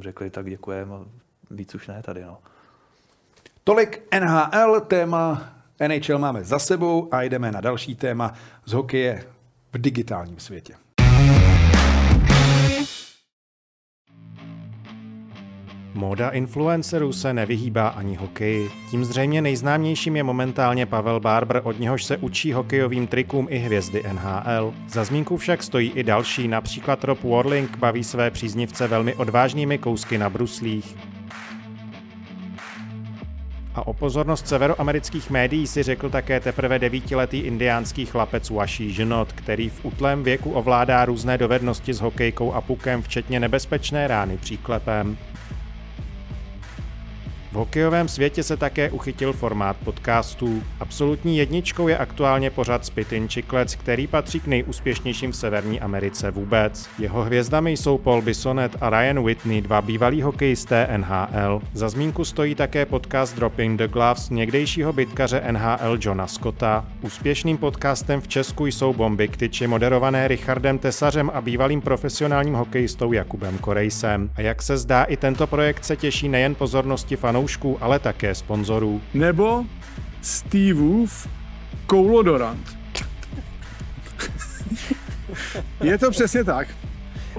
[0.00, 1.04] řekli tak děkujeme a
[1.50, 2.38] víc už ne tady, no.
[3.64, 5.52] Tolik NHL, téma
[5.88, 8.34] NHL máme za sebou a jdeme na další téma
[8.64, 9.26] z hokeje
[9.72, 10.74] v digitálním světě.
[15.96, 18.70] Móda influencerů se nevyhýbá ani hokeji.
[18.90, 24.02] Tím zřejmě nejznámějším je momentálně Pavel Barber, od něhož se učí hokejovým trikům i hvězdy
[24.12, 24.74] NHL.
[24.88, 30.18] Za zmínku však stojí i další, například Rob Warling baví své příznivce velmi odvážnými kousky
[30.18, 30.96] na bruslích.
[33.74, 39.68] A o pozornost severoamerických médií si řekl také teprve devítiletý indiánský chlapec Washi Ženot, který
[39.68, 45.16] v utlém věku ovládá různé dovednosti s hokejkou a pukem, včetně nebezpečné rány příklepem.
[47.54, 50.62] V hokejovém světě se také uchytil formát podcastů.
[50.80, 56.88] Absolutní jedničkou je aktuálně pořad Spitin Chiclets, který patří k nejúspěšnějším v Severní Americe vůbec.
[56.98, 61.62] Jeho hvězdami jsou Paul Bissonet a Ryan Whitney, dva bývalí hokejisté NHL.
[61.72, 66.84] Za zmínku stojí také podcast Dropping the Gloves někdejšího bytkaře NHL Johna Scotta.
[67.02, 73.12] Úspěšným podcastem v Česku jsou Bomby k tyči moderované Richardem Tesařem a bývalým profesionálním hokejistou
[73.12, 74.30] Jakubem Korejsem.
[74.36, 78.34] A jak se zdá, i tento projekt se těší nejen pozornosti fanoušků, fanoušků, ale také
[78.34, 79.00] sponzorů.
[79.14, 79.64] Nebo
[80.22, 81.28] Steveův
[81.86, 82.76] koulodorant.
[85.82, 86.68] Je to přesně tak.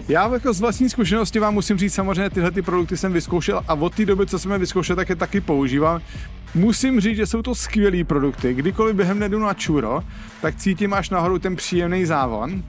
[0.08, 3.74] Já jako z vlastní zkušenosti vám musím říct, samozřejmě tyhle ty produkty jsem vyzkoušel a
[3.74, 6.02] od té doby, co jsem je vyzkoušel, tak je taky používám.
[6.56, 8.54] Musím říct, že jsou to skvělé produkty.
[8.54, 10.04] Kdykoliv během nedu na čuro,
[10.42, 12.64] tak cítím až nahoru ten příjemný závon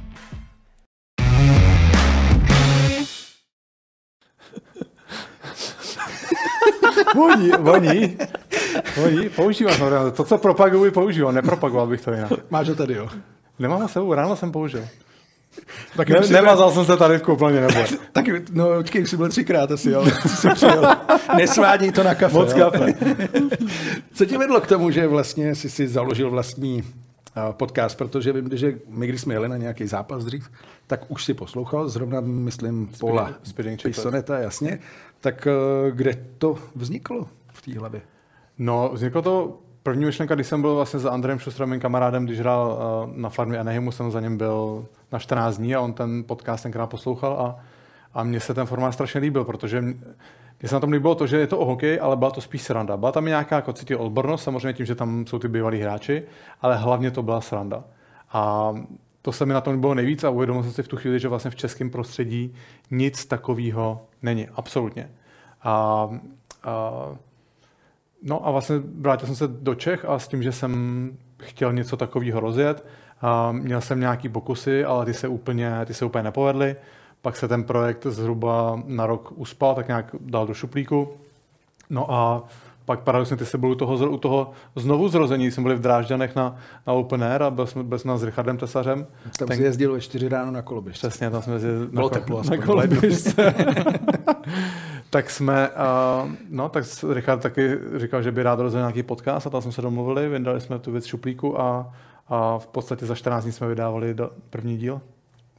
[7.15, 8.17] voní, voní,
[8.97, 12.33] voní, používám to, to, co propaguji, používám, nepropagoval bych to jinak.
[12.51, 13.09] Máš to tady, jo?
[13.59, 14.85] Nemám ho sebou, ráno jsem použil.
[15.97, 17.81] Tak ne, nemazal jsem se tady v koupelně, nebo?
[18.13, 20.07] tak, no, počkej, jsi byl třikrát asi, jo.
[20.27, 20.97] Jsi přijel.
[21.37, 22.35] Nesvádí to na kafe.
[22.35, 22.95] Moc kafe.
[24.15, 26.83] Co tě vedlo k tomu, že vlastně jsi si založil vlastní
[27.53, 30.51] podcast, protože vím, že my, když jsme jeli na nějaký zápas dřív,
[30.87, 33.35] tak už si poslouchal, zrovna myslím Paula
[33.83, 34.79] Pisoneta, jasně.
[35.21, 38.01] Tak eh, kde to vzniklo v té hlavě?
[38.59, 42.41] No, vzniklo to první myšlenka, když jsem byl vlastně za Andrejem Šustrem, mým kamarádem, když
[42.41, 46.25] hrál uh, na farmě Anaheimu, jsem za ním byl na 14 dní a on ten
[46.25, 47.65] podcast tenkrát poslouchal a,
[48.15, 49.85] a mně se ten formát strašně líbil, protože
[50.61, 52.63] mě se na tom líbilo to, že je to o hokej, ale byla to spíš
[52.63, 52.97] sranda.
[52.97, 56.23] Byla tam nějaká jako cítí odbornost, samozřejmě tím, že tam jsou ty bývalí hráči,
[56.61, 57.85] ale hlavně to byla sranda.
[58.33, 58.75] A
[59.23, 61.29] to se mi na tom líbilo nejvíc a uvědomil jsem si v tu chvíli, že
[61.29, 62.55] vlastně v českém prostředí
[62.91, 64.49] nic takového není.
[64.49, 65.11] Absolutně.
[65.63, 66.09] A,
[66.65, 67.17] a
[68.23, 71.11] No a vlastně vrátil jsem se do Čech a s tím, že jsem
[71.43, 72.87] chtěl něco takového rozjet,
[73.21, 76.77] a měl jsem nějaký pokusy, ale ty se úplně, ty se úplně nepovedly.
[77.23, 81.09] Pak se ten projekt zhruba na rok uspal, tak nějak dal do šuplíku.
[81.91, 82.45] No a
[82.87, 86.37] pak paradoxně ty se byl u toho, u toho znovu zrození, jsme byli v Drážďanech
[86.37, 86.57] na,
[86.87, 89.07] na Open Air a byl jsme, byl jsme s Richardem Tesařem.
[89.39, 91.09] Tam Ten, jsi jezdil ve čtyři ráno na koloběžce.
[91.09, 93.55] Přesně, tam jsme jezdili Bylo na, teplo, na koloběžce.
[95.11, 99.51] tak jsme, uh, no tak Richard taky říkal, že by rád rozhodl nějaký podcast a
[99.51, 101.95] tam jsme se domluvili, vydali jsme tu věc šuplíku a,
[102.29, 104.17] a v podstatě za 14 dní jsme vydávali
[104.51, 105.01] první díl.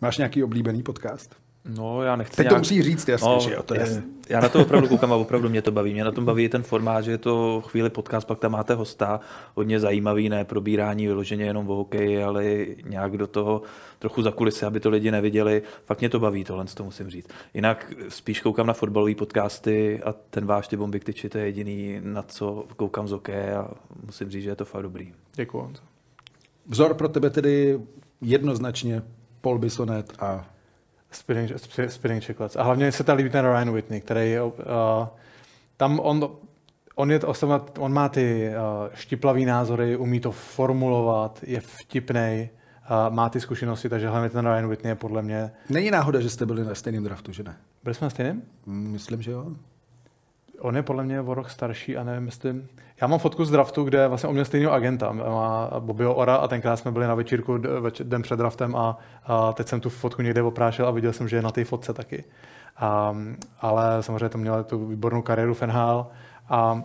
[0.02, 1.36] Máš nějaký oblíbený podcast?
[1.68, 2.54] No, já nechci Teď nějak...
[2.54, 3.80] to musí říct, jasně, no, že jo, to je...
[3.80, 4.04] Jasně.
[4.30, 5.94] Já na to opravdu koukám a opravdu mě to baví.
[5.94, 9.20] Mě na tom baví ten formát, že je to chvíli podcast, pak tam máte hosta,
[9.56, 12.44] hodně zajímavý, ne probírání vyloženě jenom o hokeji, ale
[12.86, 13.62] nějak do toho
[14.00, 15.62] trochu za kulisy, aby to lidi neviděli.
[15.86, 17.30] Fakt mě to baví, tohle to musím říct.
[17.54, 22.00] Jinak spíš koukám na fotbalové podcasty a ten váš ty bomby ktyči, to je jediný,
[22.04, 23.70] na co koukám z hokeje a
[24.06, 25.14] musím říct, že je to fakt dobrý.
[25.36, 25.74] Děkuji.
[26.68, 27.80] Vzor pro tebe tedy
[28.22, 29.04] jednoznačně
[29.42, 30.50] Paul Bisonet a
[31.12, 31.52] Spinning,
[31.88, 32.56] spinning chicklets.
[32.56, 34.52] A hlavně se tam líbí ten Ryan Whitney, který uh,
[35.78, 36.30] tam on,
[36.96, 37.20] on, je,
[37.80, 42.50] on má ty uh, štiplavý názory, umí to formulovat, je vtipný,
[43.10, 45.52] uh, má ty zkušenosti, takže hlavně ten Ryan Whitney je podle mě...
[45.70, 47.58] Není náhoda, že jste byli na stejném draftu, že ne?
[47.84, 48.42] Byli jsme na stejném?
[48.66, 49.52] Myslím, že jo.
[50.60, 52.56] On je podle mě o rok starší a nevím, jestli...
[53.02, 56.48] Já mám fotku z draftu, kde vlastně on měl stejného agenta, má Bobbyho Ora a
[56.48, 57.58] tenkrát jsme byli na večírku
[58.04, 61.36] den před draftem a, a teď jsem tu fotku někde oprášel a viděl jsem, že
[61.36, 62.24] je na té fotce taky.
[62.78, 63.16] A,
[63.62, 66.08] ale samozřejmě to měl tu výbornou kariéru v NHL
[66.50, 66.82] a,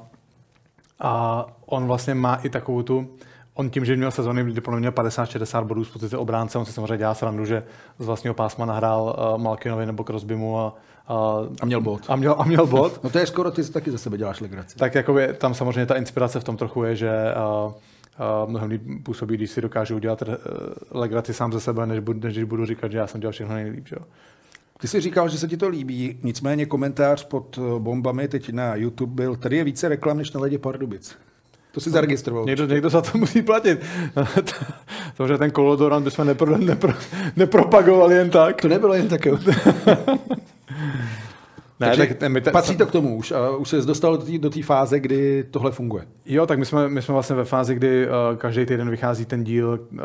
[1.01, 3.09] a on vlastně má i takovou tu,
[3.55, 6.73] on tím, že měl sezóny, kdy podle mě 50-60 bodů z pozice obránce, on si
[6.73, 7.63] samozřejmě dělá srandu, že
[7.99, 9.03] z vlastního pásma nahrál
[9.35, 10.75] uh, Malkinovi nebo Crosbymu a,
[11.13, 12.03] a, a měl bod.
[12.09, 13.01] A měl, a měl bod.
[13.05, 14.77] no to je skoro, ty taky za sebe děláš legraci.
[14.79, 17.11] Tak jakoby, tam samozřejmě ta inspirace v tom trochu je, že
[17.67, 20.35] uh, uh, mnohem líp působí, když si dokážu udělat uh,
[20.91, 23.89] legraci sám ze sebe, než, než když budu říkat, že já jsem dělal všechno nejlíp.
[23.89, 23.97] Že?
[24.81, 29.15] Ty jsi říkal, že se ti to líbí, nicméně komentář pod bombami teď na YouTube
[29.15, 31.17] byl, tady je více reklam než na ledě Pardubic.
[31.73, 32.45] To si zaregistroval.
[32.45, 33.85] Někdo, někdo za to musí platit.
[35.17, 36.93] Samozřejmě ten kolodorant bychom nepro, nepro,
[37.37, 38.61] nepropagovali jen tak.
[38.61, 39.39] To nebylo jen tak, jo.
[41.81, 43.33] Ne, Takže tak my ta, patří to k tomu už.
[43.33, 46.05] A už se dostal do té fáze, kdy tohle funguje.
[46.27, 49.45] Jo, tak my jsme, my jsme vlastně ve fázi, kdy uh, každý týden vychází ten
[49.45, 49.99] díl, uh,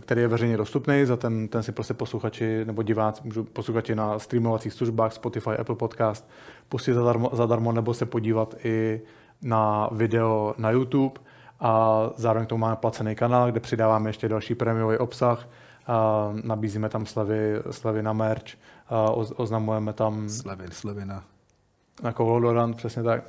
[0.00, 4.18] který je veřejně dostupný, za ten, ten si prostě posluchači nebo diváci, můžu posluchači na
[4.18, 6.30] streamovacích službách Spotify, Apple Podcast
[6.68, 9.00] pustit zadarmo, zadarmo nebo se podívat i
[9.42, 11.20] na video na YouTube
[11.60, 15.48] a zároveň k tomu máme placený kanál, kde přidáváme ještě další prémiový obsah,
[15.86, 18.56] a nabízíme tam slevy, slevy na merch,
[19.36, 20.28] oznamujeme tam...
[20.28, 21.24] Slevy, slevy na...
[22.02, 23.24] Na Kovolodorant, přesně tak.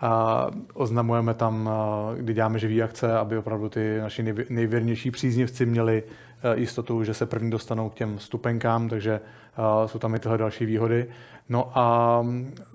[0.00, 1.70] A oznamujeme tam,
[2.16, 6.02] kdy děláme živý akce, aby opravdu ty naši nejvěrnější příznivci měli
[6.42, 9.20] e, jistotu, že se první dostanou k těm stupenkám, takže
[9.86, 11.06] jsou tam i tyhle další výhody.
[11.48, 12.26] No a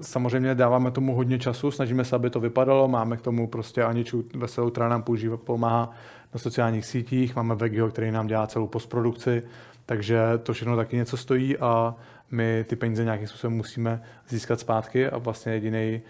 [0.02, 4.24] samozřejmě dáváme tomu hodně času, snažíme se, aby to vypadalo, máme k tomu prostě Aniču
[4.36, 5.92] veselou, která nám používá, pomáhá
[6.34, 9.44] na sociálních sítích, máme Vegio, který nám dělá celou postprodukci,
[9.86, 11.96] takže to všechno taky něco stojí a
[12.32, 16.02] my ty peníze nějakým způsobem musíme získat zpátky a vlastně jediný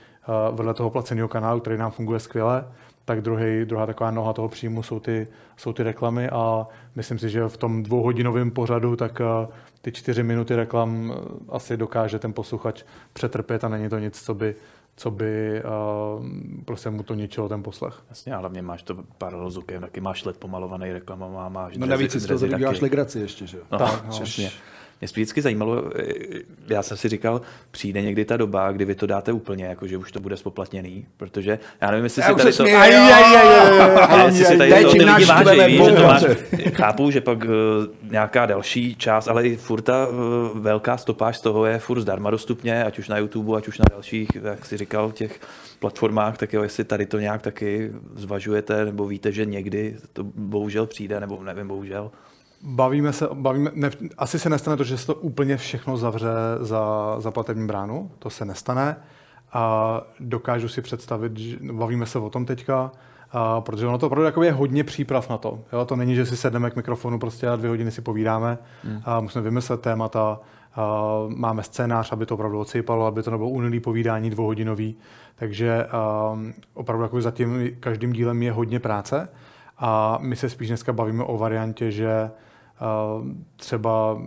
[0.51, 2.67] vedle toho placeného kanálu, který nám funguje skvěle,
[3.05, 7.29] tak druhý, druhá taková noha toho příjmu jsou ty, jsou ty reklamy a myslím si,
[7.29, 9.21] že v tom dvouhodinovém pořadu tak
[9.81, 11.13] ty čtyři minuty reklam
[11.49, 14.55] asi dokáže ten posluchač přetrpět a není to nic, co by
[14.97, 15.61] co by
[16.17, 16.25] uh,
[16.65, 18.03] prostě mu to ničilo ten poslech.
[18.09, 22.11] Jasně, ale hlavně máš to paralel s taky máš let pomalovaný reklamama, máš No navíc
[22.11, 23.63] si to děláš legraci ještě, že jo?
[23.71, 24.09] No, tak, no.
[24.09, 24.51] Přesně.
[25.01, 26.03] Mě spíš vždycky zajímalo, eh,
[26.67, 27.41] já jsem si říkal,
[27.71, 31.05] přijde někdy ta doba, kdy vy to dáte úplně, jako že už to bude spoplatněný,
[31.17, 32.65] protože já nevím, jestli si tady to...
[34.25, 36.23] Jestli si tady to ty lidi že to máš,
[36.73, 37.51] chápu, že pak uh,
[38.11, 40.15] nějaká další část, ale i furt ta uh,
[40.59, 43.85] velká stopáž z toho je furt zdarma dostupně, ať už na YouTube, ať už na
[43.91, 45.39] dalších, jak si říkal, těch
[45.79, 50.85] platformách, tak jo, jestli tady to nějak taky zvažujete, nebo víte, že někdy to bohužel
[50.85, 52.11] přijde, nebo nevím, bohužel.
[52.65, 56.27] Bavíme se, bavíme, ne, asi se nestane to, že se to úplně všechno zavře
[56.59, 58.95] za, za platební bránu, to se nestane.
[59.53, 62.91] a dokážu si představit, že bavíme se o tom teďka,
[63.31, 65.59] a protože ono to opravdu jako je hodně příprav na to.
[65.73, 65.85] Jo?
[65.85, 68.57] To není, že si sedneme k mikrofonu prostě a dvě hodiny si povídáme.
[68.83, 69.01] Hmm.
[69.05, 70.39] A musíme vymyslet témata,
[70.75, 74.95] a máme scénář, aby to opravdu odsýpalo, aby to nebylo unilý povídání dvouhodinový.
[75.35, 75.87] Takže
[76.33, 79.29] um, opravdu jako za tím každým dílem je hodně práce.
[79.77, 82.31] A my se spíš dneska bavíme o variantě, že
[83.55, 84.21] třeba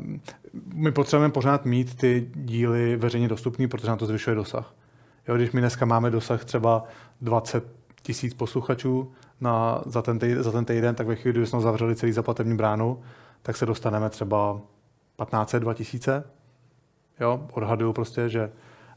[0.75, 4.75] my potřebujeme pořád mít ty díly veřejně dostupné, protože nám to zvyšuje dosah.
[5.29, 6.85] Jo, když my dneska máme dosah třeba
[7.21, 7.65] 20
[8.03, 11.97] tisíc posluchačů na, za, ten týden, za ten týden, tak ve chvíli, kdy jsme zavřeli
[11.97, 13.01] celý zaplatební bránu,
[13.43, 14.61] tak se dostaneme třeba
[15.17, 16.25] 15 2000.
[17.21, 18.51] Jo, odhaduju prostě, že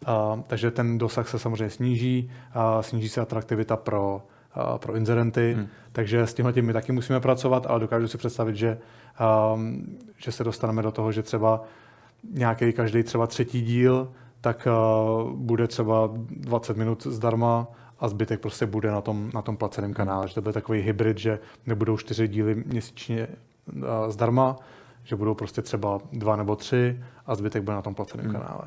[0.06, 4.22] a, takže ten dosah se samozřejmě sníží, a sníží se atraktivita pro,
[4.54, 5.68] a, pro inzerenty, hmm.
[5.92, 8.78] takže s tímhle tím my taky musíme pracovat, ale dokážu si představit, že,
[10.18, 11.64] že se dostaneme do toho, že třeba
[12.32, 14.74] nějaký každý třeba třetí díl, tak a,
[15.34, 17.68] bude třeba 20 minut zdarma
[18.00, 20.28] a zbytek prostě bude na tom, na tom placeném kanále.
[20.28, 23.28] Že to bude takový hybrid, že nebudou čtyři díly měsíčně
[24.08, 24.56] zdarma,
[25.04, 28.36] že budou prostě třeba dva nebo tři a zbytek bude na tom placeném hmm.
[28.36, 28.64] kanále.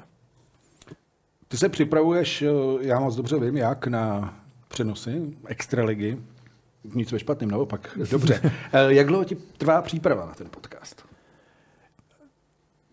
[1.48, 2.48] Ty se připravuješ, eh,
[2.80, 4.34] já moc dobře vím, jak na
[4.68, 6.18] přenosy extraligy.
[6.94, 7.98] Nic ve špatným, naopak.
[8.10, 8.40] Dobře.
[8.72, 11.04] Eh, jak dlouho ti trvá příprava na ten podcast?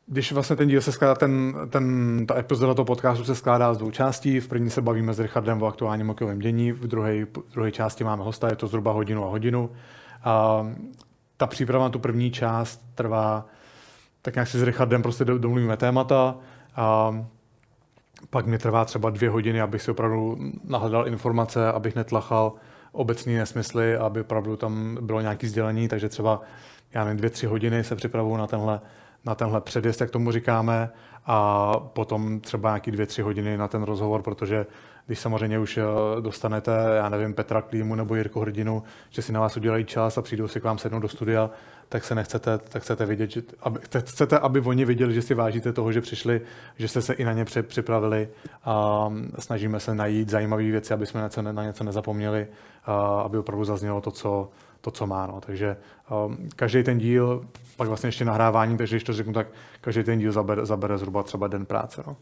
[0.05, 3.77] Když vlastně ten díl se skládá, ten, ten, ta epizoda toho podcastu se skládá z
[3.77, 4.39] dvou částí.
[4.39, 8.03] V první se bavíme s Richardem o aktuálním hokejovém dění, v druhé, v druhé části
[8.03, 9.69] máme hosta, je to zhruba hodinu a hodinu.
[10.23, 10.65] A
[11.37, 13.45] ta příprava na tu první část trvá,
[14.21, 16.35] tak nějak si s Richardem prostě domluvíme témata
[16.75, 17.15] a
[18.29, 22.53] pak mi trvá třeba dvě hodiny, abych si opravdu nahledal informace, abych netlachal
[22.91, 26.41] obecní nesmysly, aby opravdu tam bylo nějaké sdělení, takže třeba
[26.93, 28.81] já nevím, dvě, tři hodiny se připravuju na tenhle,
[29.25, 30.89] na tenhle předjezd, jak tomu říkáme,
[31.25, 34.65] a potom třeba nějaký dvě, tři hodiny na ten rozhovor, protože
[35.05, 35.83] když samozřejmě už eh,
[36.21, 40.21] dostanete, já nevím, Petra Klímu nebo Jirku Hrdinu, že si na vás udělají čas a
[40.21, 41.49] přijdou si k vám sednout do studia,
[41.91, 45.73] tak se nechcete, tak chcete vidět, že, aby, chcete, aby oni viděli, že si vážíte
[45.73, 46.41] toho, že přišli,
[46.77, 48.29] že jste se i na ně připravili
[48.63, 49.07] a
[49.39, 52.47] snažíme se najít zajímavé věci, aby jsme na něco nezapomněli,
[52.85, 54.49] a aby opravdu zaznělo to, co,
[54.81, 55.27] to, co má.
[55.27, 55.41] No.
[55.41, 55.77] Takže
[56.25, 57.45] um, každý ten díl,
[57.77, 59.47] pak vlastně ještě nahrávání, takže když to řeknu, tak
[59.81, 62.03] každý ten díl zabere, zabere zhruba třeba den práce.
[62.07, 62.15] No.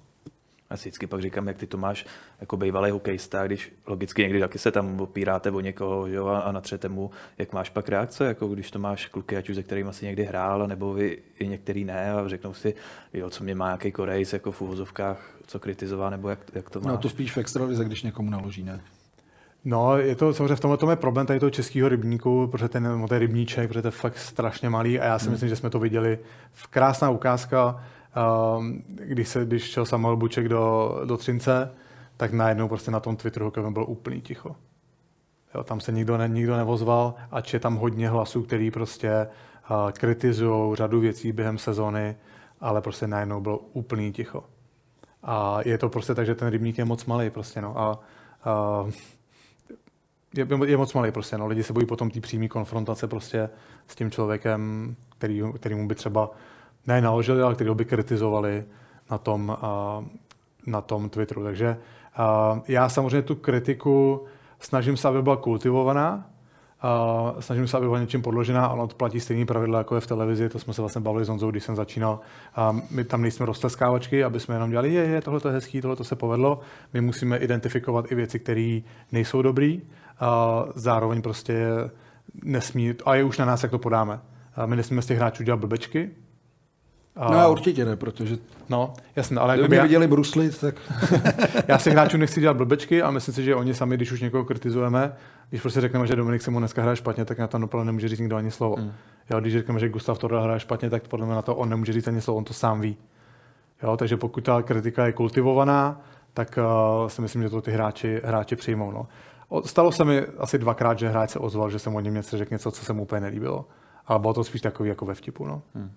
[0.70, 2.06] A vždycky pak říkám, jak ty to máš
[2.42, 6.90] jako bývalý hokejista, když logicky někdy taky se tam opíráte o někoho jo, a natřete
[6.90, 10.06] mu, jak máš pak reakce, jako když to máš kluky, ať už se kterými asi
[10.06, 12.74] někdy hrál, nebo vy i některý ne a řeknou si,
[13.14, 16.82] jo, co mě má nějaký korejs jako v uvozovkách, co kritizová, nebo jak, jak to
[16.82, 16.92] má.
[16.92, 18.82] No to spíš v extralize, když někomu naloží, ne?
[19.66, 23.06] No, je to samozřejmě v tomhle tom je problém tady toho českého rybníku, protože ten,
[23.10, 25.32] ten rybníček, protože to je fakt strašně malý a já si hmm.
[25.32, 26.20] myslím, že jsme to viděli.
[26.54, 27.84] V krásná ukázka,
[28.86, 31.72] když, se, když šel Samuel Buček do, do Třince,
[32.18, 34.56] tak najednou prostě na tom Twitteru hokejovém bylo úplný ticho.
[35.56, 39.28] Jo, tam se nikdo, ne, nikdo nevozval, ač je tam hodně hlasů, který prostě
[39.72, 42.16] uh, kritizují řadu věcí během sezóny,
[42.62, 44.44] ale prostě najednou bylo úplný ticho.
[45.24, 47.80] A je to prostě tak, že ten rybník je moc malý prostě, no.
[47.80, 48.00] A,
[48.82, 48.92] uh,
[50.36, 51.48] je, je moc malý prostě, no.
[51.48, 53.50] Lidi se bojí potom té přímé konfrontace prostě
[53.88, 56.32] s tím člověkem, který, kterýmu by třeba
[56.90, 58.64] ne naložili, ale který by kritizovali
[59.12, 60.06] na tom, uh,
[60.66, 61.44] na tom Twitteru.
[61.44, 64.26] Takže uh, já samozřejmě tu kritiku
[64.60, 66.26] snažím se, aby byla kultivovaná,
[66.84, 70.08] Uh, snažím se, aby byla něčím podložená, ale to platí stejný pravidla, jako je v
[70.08, 72.20] televizi, to jsme se vlastně bavili s Honzou, když jsem začínal.
[72.58, 75.96] Uh, my tam nejsme roztleskávačky, aby jsme jenom dělali, je, je, tohle je hezký, tohle
[75.96, 76.60] to se povedlo.
[76.94, 78.80] My musíme identifikovat i věci, které
[79.12, 79.82] nejsou dobrý,
[80.76, 81.68] zároveň prostě
[82.44, 84.20] nesmí, a je už na nás, jak to podáme.
[84.66, 86.10] My nesmíme z těch hráčů dělat blbečky,
[87.20, 87.32] a...
[87.32, 88.38] No určitě ne, protože
[88.70, 89.84] no, jasně, ale kdyby já...
[89.84, 90.76] viděli bruslit, tak...
[91.68, 94.46] já si hráčů nechci dělat blbečky a myslím si, že oni sami, když už někoho
[94.46, 95.14] kritizujeme,
[95.50, 98.08] když prostě řekneme, že Dominik se mu dneska hraje špatně, tak na to opravdu nemůže
[98.08, 98.76] říct nikdo ani slovo.
[98.78, 98.92] Mm.
[99.32, 101.94] Jo, když řekneme, že Gustav Torda hraje špatně, tak podle mě na to on nemůže
[101.94, 102.98] říct ani slovo, on to sám ví.
[103.84, 106.02] Jo, takže pokud ta kritika je kultivovaná,
[106.34, 106.60] tak
[107.02, 108.92] uh, si myslím, že to ty hráči, hráči přijmou.
[108.92, 109.04] No.
[109.66, 112.54] Stalo se mi asi dvakrát, že hráč se ozval, že jsem o něm něco řekl
[112.54, 113.66] něco, co se mu úplně nelíbilo.
[114.08, 115.46] Ale bylo to spíš takový jako ve vtipu.
[115.46, 115.62] No.
[115.76, 115.92] Hmm.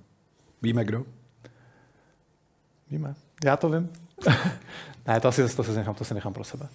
[0.63, 1.05] Víme kdo?
[2.91, 3.15] Víme.
[3.45, 3.89] Já to vím.
[5.07, 6.69] ne, to asi to si nechám, to si nechám pro sebe.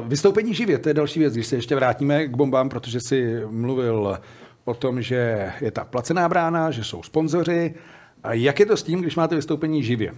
[0.00, 3.40] Uh, vystoupení živě, to je další věc, když se ještě vrátíme k bombám, protože si
[3.50, 4.18] mluvil
[4.64, 7.74] o tom, že je ta placená brána, že jsou sponzoři.
[8.22, 10.12] A jak je to s tím, když máte vystoupení živě?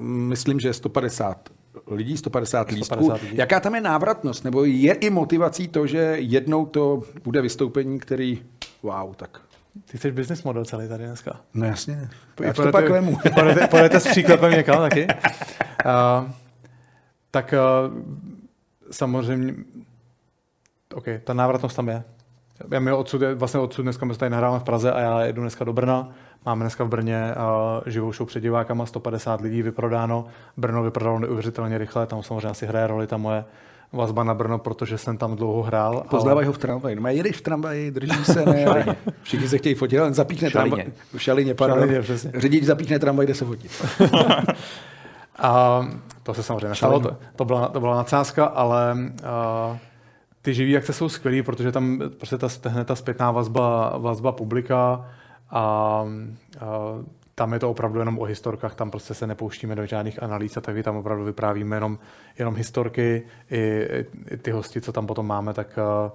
[0.00, 1.48] Myslím, že 150
[1.86, 3.12] lidí, 150 lístků.
[3.12, 3.36] Lidí.
[3.36, 4.44] Jaká tam je návratnost?
[4.44, 8.42] Nebo je i motivací to, že jednou to bude vystoupení, který,
[8.82, 9.40] wow, tak
[9.90, 11.40] ty jsi business model celý tady dneska.
[11.54, 12.08] No jasně.
[12.40, 13.18] Já to pak vemu.
[13.70, 15.06] Pojďte s příklepem někam taky.
[15.06, 16.30] Uh,
[17.30, 17.94] tak uh,
[18.90, 19.54] samozřejmě,
[20.94, 22.04] OK, ta návratnost tam je.
[22.70, 25.40] Já mi odsud, vlastně odsud dneska my se tady nahráváme v Praze a já jedu
[25.40, 26.08] dneska do Brna.
[26.46, 30.26] Máme dneska v Brně uh, živou show před divákama, 150 lidí vyprodáno.
[30.56, 33.44] Brno vyprodalo neuvěřitelně rychle, tam samozřejmě asi hraje roli ta moje
[33.92, 36.04] vazba na Brno, protože jsem tam dlouho hrál.
[36.10, 36.46] Poznávají ale...
[36.46, 36.96] ho v tramvaji.
[36.96, 40.84] No, jedeš v tramvaji, drží se, ne, všichni se chtějí fotit, ale zapíchne tramvaj.
[41.16, 41.78] V šalině, pardon.
[41.78, 42.32] Šalině, přesně.
[42.34, 43.86] Řidič zapíchne tramvaj, jde se fotit.
[45.38, 45.82] a
[46.22, 49.76] to se samozřejmě nestalo, to, to, byla, to byla nadsázka, ale uh,
[50.42, 55.08] ty živý akce jsou skvělý, protože tam prostě ta, hned ta zpětná vazba, vazba publika
[55.50, 56.06] a, a
[57.34, 60.60] tam je to opravdu jenom o historkách, tam prostě se nepouštíme do žádných analýz a
[60.60, 61.98] taky tam opravdu vyprávíme jenom,
[62.38, 63.22] jenom historky.
[63.50, 63.86] I,
[64.30, 66.10] I ty hosti, co tam potom máme, tak uh,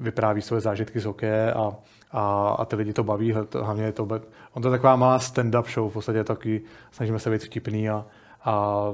[0.00, 1.72] vypráví svoje zážitky z hokeje a,
[2.12, 3.34] a, a ty lidi to baví.
[3.60, 4.08] Hlavně je to,
[4.52, 8.04] on to je taková malá stand-up show, v podstatě taky snažíme se být vtipný a,
[8.44, 8.84] a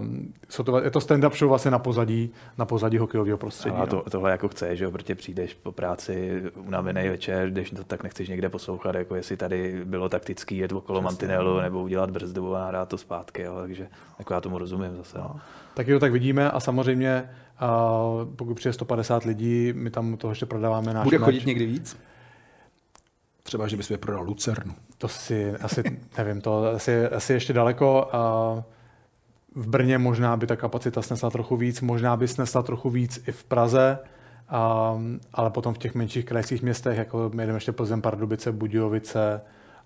[0.49, 3.77] jsou to, je to stand-up show vlastně na pozadí, na pozadí hokejového prostředí.
[3.77, 4.03] A to, no.
[4.11, 8.29] tohle jako chceš, že jo, protože přijdeš po práci unavený večer, když to tak nechceš
[8.29, 11.05] někde poslouchat, jako jestli tady bylo taktický jet okolo Přesně.
[11.05, 11.61] mantinelu no.
[11.61, 13.89] nebo udělat brzdu a nahrát to zpátky, jo, takže
[14.19, 15.19] jako já tomu rozumím zase.
[15.19, 15.41] No.
[15.75, 18.01] Taky to tak vidíme a samozřejmě a
[18.37, 21.97] pokud přijde 150 lidí, my tam toho ještě prodáváme náš Bude chodit někdy víc?
[23.43, 24.75] Třeba, že bys prodal Lucernu.
[24.99, 25.83] To si asi,
[26.19, 28.09] nevím, to asi, asi ještě daleko.
[28.13, 28.65] A
[29.57, 33.33] v Brně možná by ta kapacita snesla trochu víc, možná by snesla trochu víc i
[33.33, 33.99] v Praze,
[34.49, 34.95] a,
[35.33, 39.41] ale potom v těch menších krajských městech, jako my jdeme ještě Plzeň, Pardubice, Budějovice,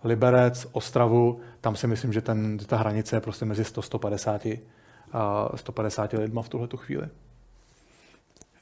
[0.04, 4.58] Liberec, Ostravu, tam si myslím, že ten, ta hranice je prostě mezi 100-150
[5.12, 7.08] a 150 lidma v tuhle chvíli.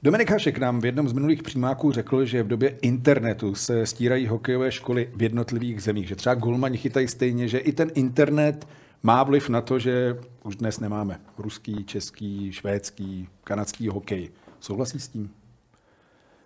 [0.03, 4.27] Dominik Hašek nám v jednom z minulých přímáků řekl, že v době internetu se stírají
[4.27, 8.67] hokejové školy v jednotlivých zemích, že třeba golmani chytají stejně, že i ten internet
[9.03, 14.31] má vliv na to, že už dnes nemáme ruský, český, švédský, kanadský hokej.
[14.61, 15.31] Souhlasí s tím?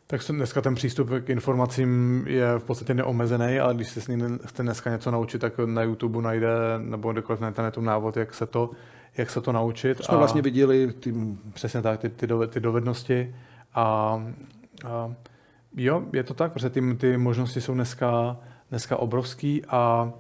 [0.07, 4.39] Tak dneska ten přístup k informacím je v podstatě neomezený, ale když se s ním
[4.47, 6.49] chce dneska něco naučit, tak na YouTube najde
[6.79, 8.71] nebo kdekoliv na internetu návod, jak se to,
[9.17, 9.97] jak se to naučit.
[9.97, 10.93] To jsme a vlastně viděli.
[10.93, 11.15] Ty...
[11.53, 13.35] Přesně tak, ty, ty, ty dovednosti.
[13.75, 13.85] A,
[14.87, 15.15] a
[15.77, 18.37] jo, je to tak, protože ty, ty možnosti jsou dneska,
[18.71, 20.13] dneska obrovský a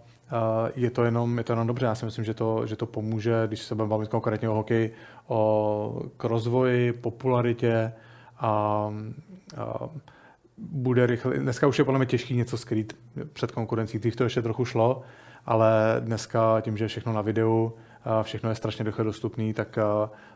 [0.75, 1.87] je to jenom, je to jenom dobře.
[1.87, 4.95] Já si myslím, že to, že to pomůže, když se budeme bavit konkrétně o hokeji,
[5.27, 7.93] o, k rozvoji, popularitě
[8.39, 8.49] a,
[9.57, 9.89] a
[10.59, 11.39] bude rychle.
[11.39, 12.97] Dneska už je podle mě těžký něco skrýt
[13.33, 13.99] před konkurencí.
[13.99, 15.03] Dřív to ještě trochu šlo,
[15.47, 17.73] ale dneska tím, že je všechno na videu,
[18.23, 19.79] všechno je strašně rychle dostupný, tak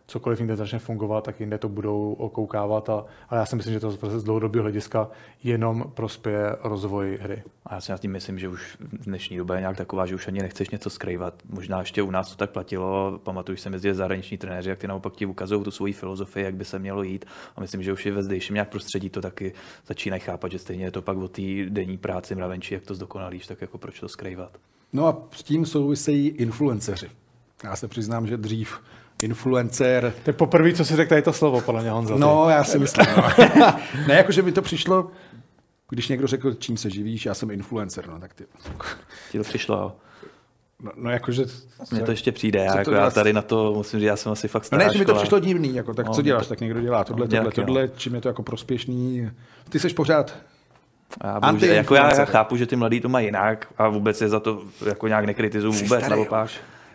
[0.07, 2.91] cokoliv jinde začne fungovat, tak jinde to budou okoukávat.
[2.91, 5.09] A, ale já si myslím, že to z dlouhodobého hlediska
[5.45, 7.43] jenom prospěje rozvoj hry.
[7.67, 10.15] A já si na tím myslím, že už v dnešní době je nějak taková, že
[10.15, 11.35] už ani nechceš něco skrývat.
[11.49, 13.21] Možná ještě u nás to tak platilo.
[13.23, 16.55] Pamatuju, že jsem jezdil zahraniční trenéři, jak ty naopak ti ukazují tu svoji filozofii, jak
[16.55, 17.25] by se mělo jít.
[17.57, 19.53] A myslím, že už i ve zdejším nějak prostředí to taky
[19.87, 23.47] začínají chápat, že stejně je to pak o té denní práci mravenčí, jak to zdokonalíš,
[23.47, 24.59] tak jako proč to skrývat.
[24.93, 27.11] No a s tím souvisejí influenceři.
[27.65, 28.81] Já se přiznám, že dřív
[29.23, 30.13] influencer.
[30.25, 32.19] To je poprvé, co si řekl tady to slovo, podle mě Honzo.
[32.19, 33.07] No, já si myslím.
[33.17, 33.23] No.
[34.09, 35.11] ne, jakože mi to přišlo,
[35.91, 38.45] když někdo řekl, čím se živíš, já jsem influencer, no tak ty.
[39.33, 39.93] Ti to přišlo, jo.
[40.83, 41.45] No, no jakože...
[41.91, 44.49] Mně to ještě přijde, já, jako já tady na to musím říct, já jsem asi
[44.49, 46.49] fakt stará No ne, že mi to přišlo divný, jako, tak no, co děláš, to...
[46.49, 49.31] tak někdo dělá tohle, tohle, tohle, čím je to jako prospěšný.
[49.69, 50.35] Ty jsi pořád
[51.25, 54.29] já, bohužel, jako já, já chápu, že ty mladí to mají jinak a vůbec je
[54.29, 56.51] za to jako nějak nekritizuju vůbec, starý, naopak.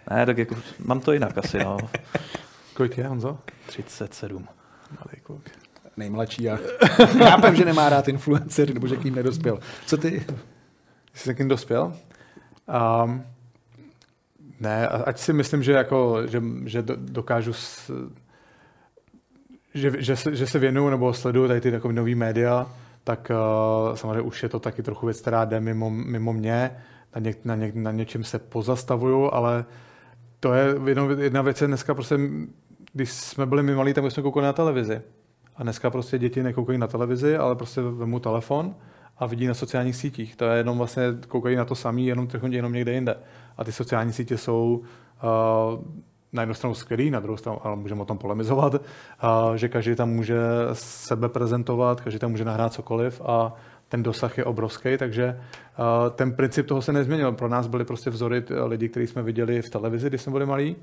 [0.10, 1.78] Ne, tak jako mám to jinak asi, no.
[2.74, 3.38] Kolik je, Honzo?
[3.66, 4.48] 37.
[4.92, 5.42] Malý kluk.
[5.98, 6.60] Nejmladší a
[7.18, 9.60] chápem, že nemá rád influencer, nebo že k ním nedospěl.
[9.86, 10.26] Co ty?
[11.14, 11.94] Jsi k ním dospěl?
[13.04, 13.24] Um,
[14.60, 17.92] ne, ať si myslím, že, jako, že, že dokážu s,
[19.74, 22.68] že, že, se, že se věnuju nebo sleduju tady ty takové nový média,
[23.04, 26.72] tak uh, samozřejmě už je to taky trochu věc, která jde mimo, mimo mě.
[27.16, 29.66] Na, něk, na, něk, na něčem se pozastavuju, ale
[30.42, 32.20] to je jedna, jedna věc, je dneska prostě,
[32.94, 35.02] když jsme byli my malí, tak jsme koukali na televizi.
[35.56, 38.76] A dneska prostě děti nekoukají na televizi, ale prostě vemu telefon
[39.18, 40.36] a vidí na sociálních sítích.
[40.36, 43.16] To je jenom vlastně, koukají na to samý, jenom jenom někde jinde.
[43.58, 44.82] A ty sociální sítě jsou
[45.24, 45.84] uh,
[46.34, 48.80] na jednu stranu skvělý, na druhou stranu, ale můžeme o tom polemizovat, uh,
[49.56, 50.40] že každý tam může
[50.74, 53.54] sebe prezentovat, každý tam může nahrát cokoliv a
[53.92, 57.32] ten dosah je obrovský, takže uh, ten princip toho se nezměnil.
[57.32, 60.76] Pro nás byly prostě vzory lidí, kteří jsme viděli v televizi, když jsme byli malí.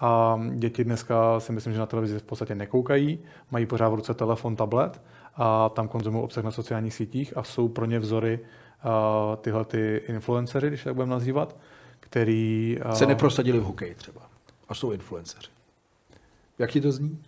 [0.00, 3.18] A děti dneska si myslím, že na televizi v podstatě nekoukají,
[3.50, 5.00] mají pořád v ruce telefon, tablet
[5.36, 10.02] a tam konzumují obsah na sociálních sítích a jsou pro ně vzory uh, tyhle ty
[10.08, 11.56] influencery, když tak budeme nazývat,
[12.00, 12.78] který...
[12.92, 14.20] Se neprosadili v hokeji třeba
[14.68, 15.50] a jsou influenceři.
[16.58, 17.18] Jak ti to zní?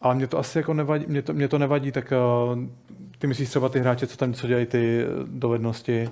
[0.00, 2.12] Ale mě to asi jako nevadí, mě to, mě to nevadí, tak
[2.52, 2.58] uh,
[3.24, 6.08] ty myslíš třeba ty hráče, co tam co dělají ty eh, dovednosti?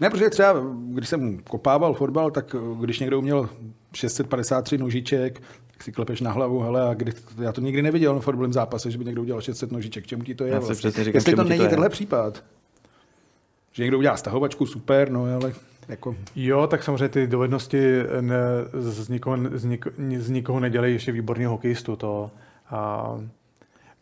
[0.00, 0.54] Ne, protože třeba,
[0.88, 3.48] když jsem kopával fotbal, tak když někdo uměl
[3.94, 8.20] 653 nožiček, tak si klepeš na hlavu, hele, a kdy, já to nikdy neviděl na
[8.20, 10.52] fotbalovém zápase, že by někdo udělal 600 nožiček, čemu ti to je?
[10.52, 10.74] Já Vlastně?
[10.74, 12.44] přesně říkám, Jestli to není to tenhle případ.
[13.72, 15.52] Že někdo udělá stahovačku, super, no ale
[15.88, 16.16] jako...
[16.36, 18.38] Jo, tak samozřejmě ty dovednosti ne,
[18.72, 21.96] z, nikoho, z, niko, z nikoho nedělají ještě výborný hokejistu.
[21.96, 22.30] To,
[22.70, 23.18] a,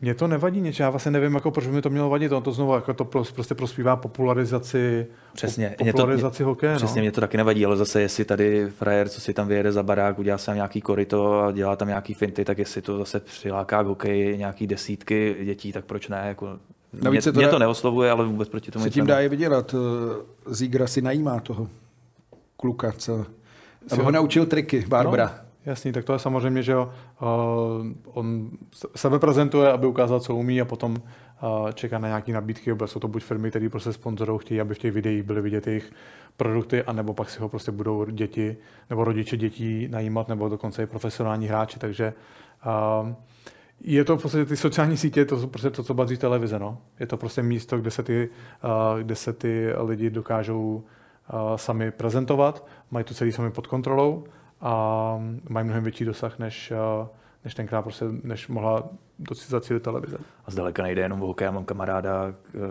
[0.01, 2.43] mně to nevadí něče, já vlastně nevím, jako, proč by mi to mělo vadit, on
[2.43, 5.75] to znovu jako to pros- prostě prospívá popularizaci, Přesně.
[5.77, 6.75] po- Mě to- popularizaci hokeje.
[6.75, 7.03] Přesně, no.
[7.03, 10.19] mě to taky nevadí, ale zase jestli tady frajer, co si tam vyjede za barák,
[10.19, 13.83] udělá si tam nějaký korito a dělá tam nějaký finty, tak jestli to zase přiláká
[13.83, 16.23] k hokeji nějaký desítky dětí, tak proč ne?
[16.27, 16.59] Jako,
[16.93, 19.05] Navíc mě, se to mě dá- to neoslovuje, ale vůbec proti tomu Se nic tím
[19.07, 19.75] dá i vydělat.
[19.75, 21.67] Eh, Zígra si najímá toho
[22.57, 23.25] kluka, co...
[23.91, 25.25] Aby ho naučil triky, Barbara.
[25.25, 26.87] No, jasný, tak to je samozřejmě, že uh,
[28.13, 32.69] on se- sebe prezentuje, aby ukázal, co umí a potom uh, čeká na nějaké nabídky,
[32.69, 35.67] nebo jsou to buď firmy, které prostě sponzorují, chtějí, aby v těch videích byly vidět
[35.67, 35.91] jejich
[36.37, 38.57] produkty, anebo pak si ho prostě budou děti
[38.89, 42.13] nebo rodiče dětí najímat, nebo dokonce i profesionální hráči, takže
[42.65, 43.13] uh,
[43.81, 46.77] je to prostě ty sociální sítě, to jsou prostě to, co bazí televize, no.
[46.99, 48.29] Je to prostě místo, kde se ty,
[49.03, 50.83] kde se ty lidi dokážou
[51.55, 54.23] sami prezentovat, mají to celý sami pod kontrolou
[54.61, 57.07] a mají mnohem větší dosah, než, uh,
[57.43, 58.89] než tenkrát prostě, než mohla
[59.47, 60.17] zacílit televize.
[60.45, 61.45] A zdaleka nejde jenom o hokej.
[61.45, 62.61] Já mám kamaráda, uh,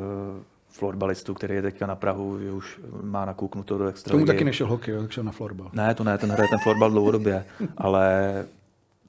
[0.68, 4.12] florbalistu, který je teďka na Prahu, že už má nakouknuto do extra.
[4.12, 5.70] tomu taky nešel hokej, tak šel na florbal.
[5.72, 7.44] Ne, to ne, ten hraje ten florbal dlouhodobě,
[7.76, 8.44] ale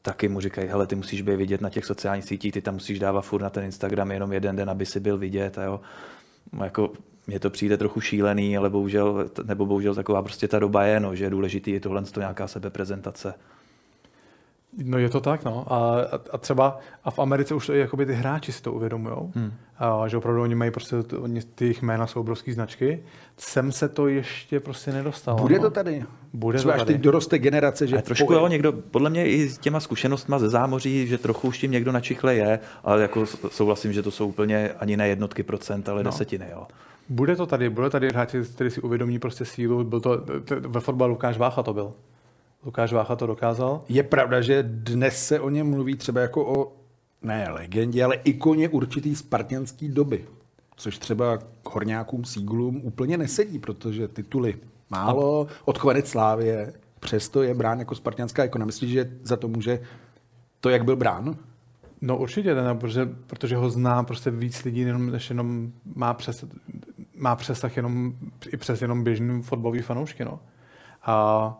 [0.01, 2.99] taky mu říkají, hele, ty musíš být vidět na těch sociálních sítích, ty tam musíš
[2.99, 5.57] dávat furt na ten Instagram jenom jeden den, aby si byl vidět.
[5.57, 5.81] A jo.
[6.63, 6.91] Jako,
[7.29, 11.15] mně to přijde trochu šílený, ale bohužel, nebo bohužel taková prostě ta doba je, no,
[11.15, 13.33] že je důležitý je tohle to nějaká sebeprezentace.
[14.77, 15.73] No je to tak, no.
[15.73, 18.73] A, a, a třeba a v Americe už to i jakoby ty hráči si to
[18.73, 19.15] uvědomují.
[19.35, 19.53] Hmm.
[19.77, 23.03] A, že opravdu oni mají prostě, oni, ty jejich jména jsou obrovský značky.
[23.37, 25.37] Sem se to ještě prostě nedostalo.
[25.37, 25.61] Bude no.
[25.61, 26.03] to tady.
[26.33, 26.93] Bude Třeba to až tady.
[26.93, 30.49] teď doroste generace, že Ale trošku jo, někdo, podle mě i s těma zkušenostma ze
[30.49, 34.71] zámoří, že trochu už tím někdo načichle je, ale jako souhlasím, že to jsou úplně
[34.79, 36.11] ani ne jednotky procent, ale no.
[36.11, 36.45] desetiny.
[36.51, 36.67] Jo.
[37.09, 39.83] Bude to tady, bude tady hráči, který si uvědomí prostě sílu.
[39.83, 40.25] Byl to,
[40.59, 41.93] ve fotbalu Lukáš Vácha to byl.
[42.65, 43.81] Lukáš Vácha to dokázal.
[43.89, 46.73] Je pravda, že dnes se o něm mluví třeba jako o,
[47.21, 50.25] ne legendě, ale ikoně určitý spartianský doby.
[50.75, 54.57] Což třeba k horňákům, síglům úplně nesedí, protože tituly
[54.89, 58.65] málo, odchovanec Slávě, přesto je brán jako spartianská ikona.
[58.65, 59.79] Myslíš, že za to může
[60.59, 61.35] to, jak byl brán?
[62.01, 66.45] No určitě, ne, protože, protože ho zná prostě víc lidí, než jenom má, přes,
[67.19, 68.13] má přesah jenom,
[68.53, 70.25] i přes jenom běžný fotbalový fanoušky.
[70.25, 70.39] No.
[71.05, 71.57] A,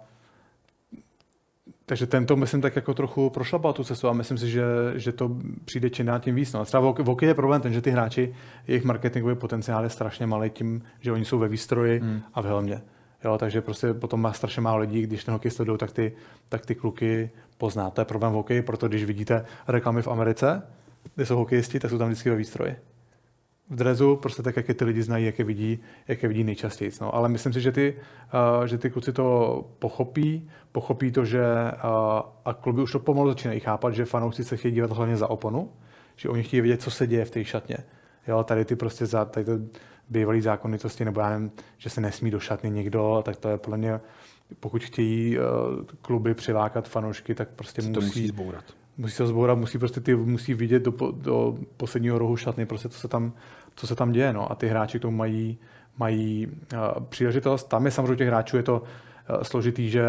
[1.85, 4.63] takže tento, myslím, tak jako trochu prošlapal tu cestu a myslím si, že,
[4.95, 6.53] že to přijde čím dál tím víc.
[6.53, 6.59] No.
[6.59, 8.35] A třeba v hokeji je problém ten, že ty hráči,
[8.67, 12.21] jejich marketingový potenciál je strašně malý tím, že oni jsou ve výstroji hmm.
[12.33, 12.81] a v helmě.
[13.23, 16.11] Jo, takže prostě potom má strašně málo lidí, když ten hokej sledují, tak ty,
[16.49, 17.89] tak ty kluky pozná.
[17.89, 20.63] To je problém v hokeji, proto když vidíte reklamy v Americe,
[21.15, 22.75] kde jsou hokejisti, tak jsou tam vždycky ve výstroji.
[23.69, 26.43] V drezu, prostě tak, jak je ty lidi znají, jak je vidí, jak je vidí
[26.43, 26.91] nejčastěji.
[27.01, 27.15] No.
[27.15, 27.95] Ale myslím si, že ty,
[28.59, 31.89] uh, že ty kluci to pochopí, pochopí to, že uh,
[32.45, 35.71] a kluby už to pomalu začínají chápat, že fanoušci se chtějí dívat hlavně za oponu,
[36.15, 37.77] že oni chtějí vědět, co se děje v té šatně.
[38.27, 39.51] Jo, tady ty prostě za, tady to
[40.09, 43.77] bývalý zákonitosti, nebo já nevím, že se nesmí do šatny někdo, tak to je podle
[43.77, 43.99] mě,
[44.59, 45.43] pokud chtějí uh,
[46.01, 48.63] kluby přilákat fanoušky, tak prostě To musí, musí zbourat.
[48.97, 52.99] musí se zbourat, musí prostě ty musí vidět do, do posledního rohu šatny, prostě co
[52.99, 53.33] se tam,
[53.79, 54.33] co se tam děje.
[54.33, 54.51] No.
[54.51, 55.57] A ty hráči k tomu mají,
[55.97, 57.63] mají uh, příležitost.
[57.63, 60.03] Tam je samozřejmě těch hráčů je to uh, složitý, že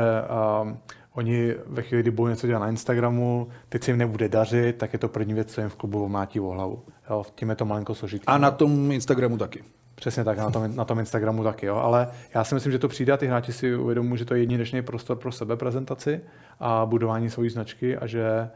[0.63, 0.73] uh,
[1.13, 4.93] oni ve chvíli, kdy budou něco dělat na Instagramu, teď se jim nebude dařit, tak
[4.93, 6.83] je to první věc, co jim v klubu omlátí o hlavu.
[7.11, 8.27] Jo, tím je to malinko složitý.
[8.27, 9.65] A na tom Instagramu taky.
[9.95, 11.77] Přesně tak, na tom, na tom Instagramu taky, jo.
[11.77, 14.41] Ale já si myslím, že to přijde a ty hráči si uvědomují, že to je
[14.41, 16.21] jedinečný prostor pro sebeprezentaci
[16.61, 18.51] a budování své značky a že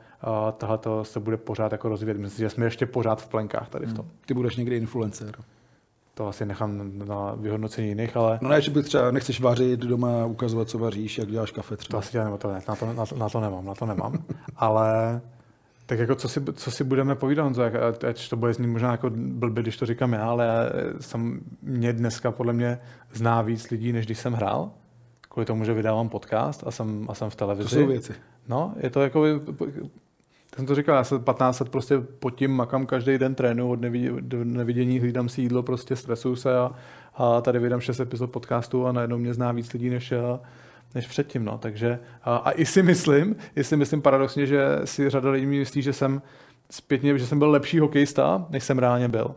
[0.57, 2.19] tohle se bude pořád jako rozvíjet.
[2.19, 4.07] Myslím, že jsme ještě pořád v plenkách tady v tom.
[4.27, 5.35] Ty budeš někdy influencer.
[6.15, 10.25] To asi nechám na vyhodnocení jiných, ale No ne, že by třeba nechceš vařit doma,
[10.27, 11.99] ukazovat, co vaříš, jak děláš kafe to třeba.
[11.99, 14.13] asi dělat, nebo to ne, na to, na, to, na to nemám, na to nemám.
[14.57, 15.21] ale
[15.87, 17.63] tak jako co si, co si budeme povídat, Honzo,
[18.09, 22.31] ať to bude znít možná jako blbě, když to říkám já, ale jsem, mě dneska
[22.33, 22.79] podle mě
[23.13, 24.71] zná víc lidí, než když jsem hrál,
[25.29, 27.69] kvůli tomu, že vydávám podcast a jsem, a jsem v To televizi.
[27.69, 28.13] jsou věci.
[28.49, 29.25] No, je to jako,
[30.55, 33.71] tak jsem to říkal, já se 15 let prostě pod tím makám každý den trénu
[33.71, 33.81] od
[34.45, 36.71] nevidění, hlídám si jídlo, prostě stresuju se a,
[37.15, 40.41] a tady vydám 6 epizod podcastu a najednou mě zná víc lidí než, a-
[40.95, 41.45] než předtím.
[41.45, 41.59] No.
[41.59, 45.83] Takže, a, a, i si myslím, i si myslím paradoxně, že si řada lidí myslí,
[45.83, 46.23] že jsem
[46.71, 49.35] zpětně, že jsem byl lepší hokejista, než jsem reálně byl.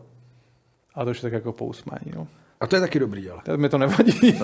[0.94, 2.12] A to už je tak jako pousmání.
[2.14, 2.26] No.
[2.60, 3.40] A to je taky dobrý, ale.
[3.44, 4.32] Tak mi to nevadí.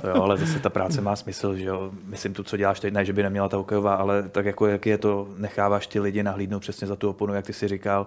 [0.00, 1.90] To jo, ale zase ta práce má smysl, že jo.
[2.04, 4.86] Myslím, tu, co děláš teď, ne, že by neměla ta hokejová, ale tak jako jak
[4.86, 8.06] je to, necháváš ty lidi nahlídnout přesně za tu oponu, jak ty si říkal,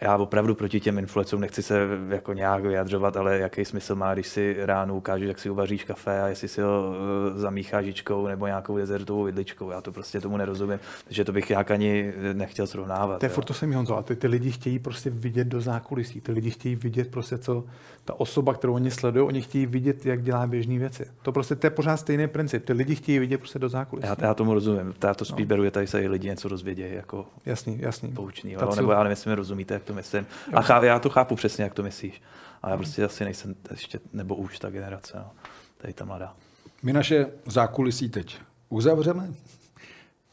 [0.00, 4.26] já opravdu proti těm influencům nechci se jako nějak vyjadřovat, ale jaký smysl má, když
[4.26, 8.46] si ráno ukážeš, jak si uvaříš kafe a jestli si ho eh, zamícháš žičkou nebo
[8.46, 9.70] nějakou dezertovou vidličkou.
[9.70, 13.18] Já to prostě tomu nerozumím, takže to bych jak ani nechtěl srovnávat.
[13.18, 16.20] To je furt to samý Honzo, a ty, ty lidi chtějí prostě vidět do zákulisí,
[16.20, 17.64] ty lidi chtějí vidět prostě, co
[18.04, 21.06] ta osoba, kterou oni sledují, oni chtějí vidět, jak dělá běžné věci.
[21.22, 22.64] To prostě to je pořád stejný princip.
[22.64, 24.08] Ty lidi chtějí vidět prostě do zákulisí.
[24.08, 24.94] Já, já tomu rozumím.
[25.04, 28.12] Já to spíš beru, že tady se i lidi něco dozvědějí jako Jasný, jasný.
[28.12, 28.56] poučný.
[28.56, 30.26] Cíl- nebo já nevím, jestli mi rozumíte, jak to myslím.
[30.52, 32.22] A chá, já to chápu přesně, jak to myslíš.
[32.62, 35.30] A já prostě asi nejsem ještě, nebo už ta generace, no.
[35.78, 36.34] tady ta mladá.
[36.82, 39.28] My naše zákulisí teď uzavřeme.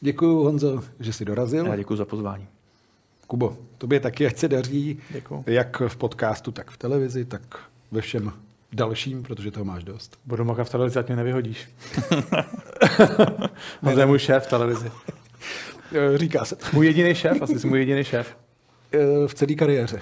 [0.02, 1.66] Děkuji, Honzo, že jsi dorazil.
[1.66, 2.48] Já děkuji za pozvání.
[3.32, 5.44] Kubo, tobě taky, ať se daří, Děkuju.
[5.48, 7.42] jak v podcastu, tak v televizi, tak
[7.92, 8.34] ve všem
[8.74, 10.20] dalším, protože toho máš dost.
[10.26, 11.70] Budu mokat v televizi, ať mě nevyhodíš.
[13.82, 14.92] Honzo je můj šéf v televizi.
[15.94, 18.38] Eh, Říká se Můj jediný šéf, asi jsi můj jediný šéf.
[18.94, 20.02] Eh, v celé kariéře.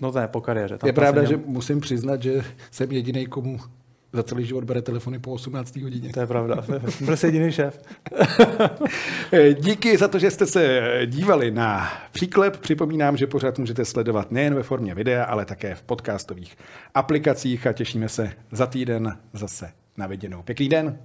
[0.00, 0.78] No to ne, po kariéře.
[0.78, 3.58] Tam Je pravda, jsem že musím přiznat, že jsem jediný, komu
[4.12, 5.76] za celý život bere telefony po 18.
[5.76, 6.12] hodině.
[6.12, 6.64] To je pravda.
[7.04, 7.80] Byl jsi jediný šéf.
[9.32, 12.56] Eh, Díky za to, že jste se dívali na příklep.
[12.56, 16.56] Připomínám, že pořád můžete sledovat nejen ve formě videa, ale také v podcastových
[16.94, 20.42] aplikacích a těšíme se za týden zase na viděnou.
[20.42, 20.98] Pěkný den.